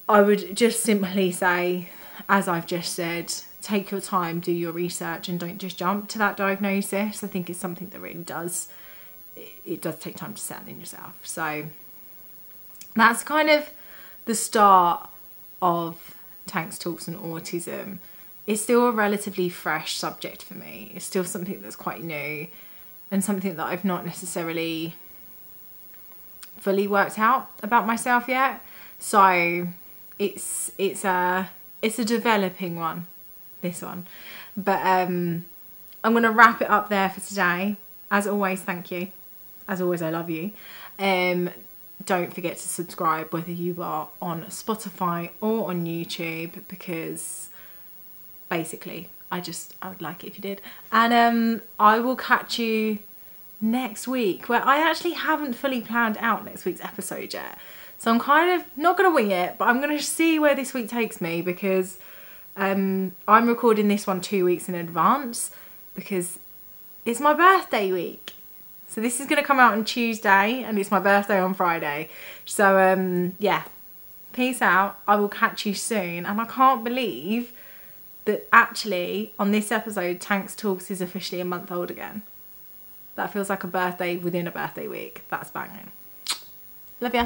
I 0.08 0.22
would 0.22 0.56
just 0.56 0.84
simply 0.84 1.32
say, 1.32 1.90
as 2.30 2.48
I've 2.48 2.68
just 2.68 2.94
said, 2.94 3.34
take 3.62 3.92
your 3.92 4.02
time, 4.02 4.40
do 4.40 4.52
your 4.52 4.72
research, 4.72 5.28
and 5.28 5.40
don't 5.40 5.58
just 5.58 5.78
jump 5.78 6.08
to 6.10 6.18
that 6.20 6.38
diagnosis. 6.38 7.24
I 7.24 7.28
think 7.28 7.50
it's 7.50 7.60
something 7.60 7.90
that 7.90 8.00
really 8.00 8.24
does 8.24 8.70
it 9.66 9.82
does 9.82 9.98
take 10.00 10.16
time 10.16 10.34
to 10.34 10.42
settle 10.42 10.68
in 10.68 10.80
yourself. 10.80 11.20
So 11.24 11.68
that's 12.96 13.24
kind 13.24 13.50
of 13.50 13.70
the 14.26 14.36
start 14.36 15.10
of 15.62 16.16
Tanks 16.46 16.80
Talks 16.80 17.08
and 17.08 17.18
Autism. 17.18 18.00
It's 18.48 18.62
still 18.62 18.88
a 18.88 18.92
relatively 18.92 19.50
fresh 19.50 19.96
subject 19.96 20.42
for 20.42 20.54
me. 20.54 20.92
It's 20.96 21.06
still 21.06 21.26
something 21.26 21.62
that's 21.62 21.76
quite 21.76 22.02
new 22.02 22.48
and 23.12 23.24
something 23.24 23.56
that 23.58 23.66
I've 23.66 23.86
not 23.86 24.06
necessarily 24.06 24.96
fully 26.58 26.88
worked 26.88 27.20
out 27.20 27.52
about 27.62 27.86
myself 27.86 28.28
yet. 28.28 28.64
So 29.00 29.68
it's 30.18 30.72
it's 30.78 31.06
a 31.06 31.50
it's 31.82 32.00
a 32.00 32.06
developing 32.06 32.76
one, 32.78 33.06
this 33.62 33.82
one. 33.82 34.08
But 34.56 34.82
um, 34.86 35.46
I'm 36.04 36.14
going 36.14 36.24
to 36.24 36.32
wrap 36.32 36.62
it 36.62 36.70
up 36.70 36.90
there 36.90 37.10
for 37.10 37.20
today. 37.20 37.76
As 38.10 38.26
always, 38.26 38.62
thank 38.62 38.90
you. 38.92 39.12
As 39.68 39.82
always, 39.82 40.02
I 40.02 40.10
love 40.10 40.30
you. 40.30 40.52
Um, 40.98 41.50
don't 42.06 42.34
forget 42.34 42.58
to 42.58 42.68
subscribe 42.68 43.34
whether 43.34 43.52
you 43.52 43.82
are 43.82 44.10
on 44.22 44.44
Spotify 44.46 45.32
or 45.42 45.70
on 45.70 45.86
YouTube 45.86 46.62
because 46.68 47.47
basically 48.50 49.10
I 49.32 49.42
just 49.42 49.76
I 49.82 49.90
would 49.90 50.02
like 50.02 50.24
it 50.24 50.28
if 50.28 50.38
you 50.38 50.42
did. 50.42 50.62
And 50.92 51.14
um, 51.14 51.62
I 51.80 52.00
will 52.00 52.16
catch 52.16 52.60
you 52.60 53.00
next 53.60 54.08
week 54.08 54.50
where 54.50 54.64
I 54.64 54.78
actually 54.78 55.14
haven't 55.14 55.54
fully 55.54 55.82
planned 55.82 56.18
out 56.20 56.46
next 56.46 56.66
week's 56.66 56.82
episode 56.82 57.34
yet. 57.34 57.58
So 57.98 58.12
I'm 58.12 58.20
kind 58.20 58.62
of 58.62 58.68
not 58.78 58.98
going 58.98 59.10
to 59.10 59.16
wing 59.16 59.32
it, 59.32 59.58
but 59.58 59.68
I'm 59.68 59.82
going 59.82 59.98
to 59.98 60.04
see 60.04 60.38
where 60.38 60.54
this 60.56 60.74
week 60.74 60.88
takes 60.88 61.20
me 61.20 61.42
because 61.42 61.98
um, 62.56 63.14
I'm 63.28 63.48
recording 63.48 63.88
this 63.88 64.06
one 64.06 64.22
two 64.22 64.46
weeks 64.46 64.70
in 64.70 64.76
advance 64.76 65.52
because 65.96 66.38
it's 67.06 67.20
my 67.20 67.34
birthday 67.34 67.92
week. 67.92 68.34
So 68.88 69.02
this 69.02 69.20
is 69.20 69.26
going 69.26 69.42
to 69.42 69.48
come 69.48 69.60
out 69.60 69.74
on 69.74 69.84
Tuesday 69.84 70.64
and 70.64 70.78
it's 70.78 70.92
my 70.92 71.00
birthday 71.00 71.40
on 71.40 71.54
Friday. 71.54 72.10
So 72.46 72.80
um, 72.80 73.36
yeah, 73.40 73.64
peace 74.32 74.62
out. 74.62 75.00
I 75.08 75.16
will 75.16 75.30
catch 75.30 75.66
you 75.66 75.74
soon. 75.74 76.26
And 76.26 76.40
I 76.40 76.46
can't 76.46 76.84
believe 76.84 77.52
that 78.28 78.48
actually 78.54 79.34
on 79.40 79.52
this 79.52 79.72
episode, 79.72 80.22
Tanks 80.22 80.56
Talks 80.56 80.92
is 80.92 81.02
officially 81.02 81.42
a 81.42 81.46
month 81.46 81.72
old 81.72 81.90
again. 81.90 82.22
That 83.16 83.34
feels 83.34 83.50
like 83.50 83.64
a 83.64 83.68
birthday 83.68 84.16
within 84.18 84.46
a 84.46 84.52
birthday 84.52 84.88
week. 84.88 85.24
That's 85.30 85.50
banging. 85.50 85.92
Love 87.02 87.16
ya. 87.16 87.26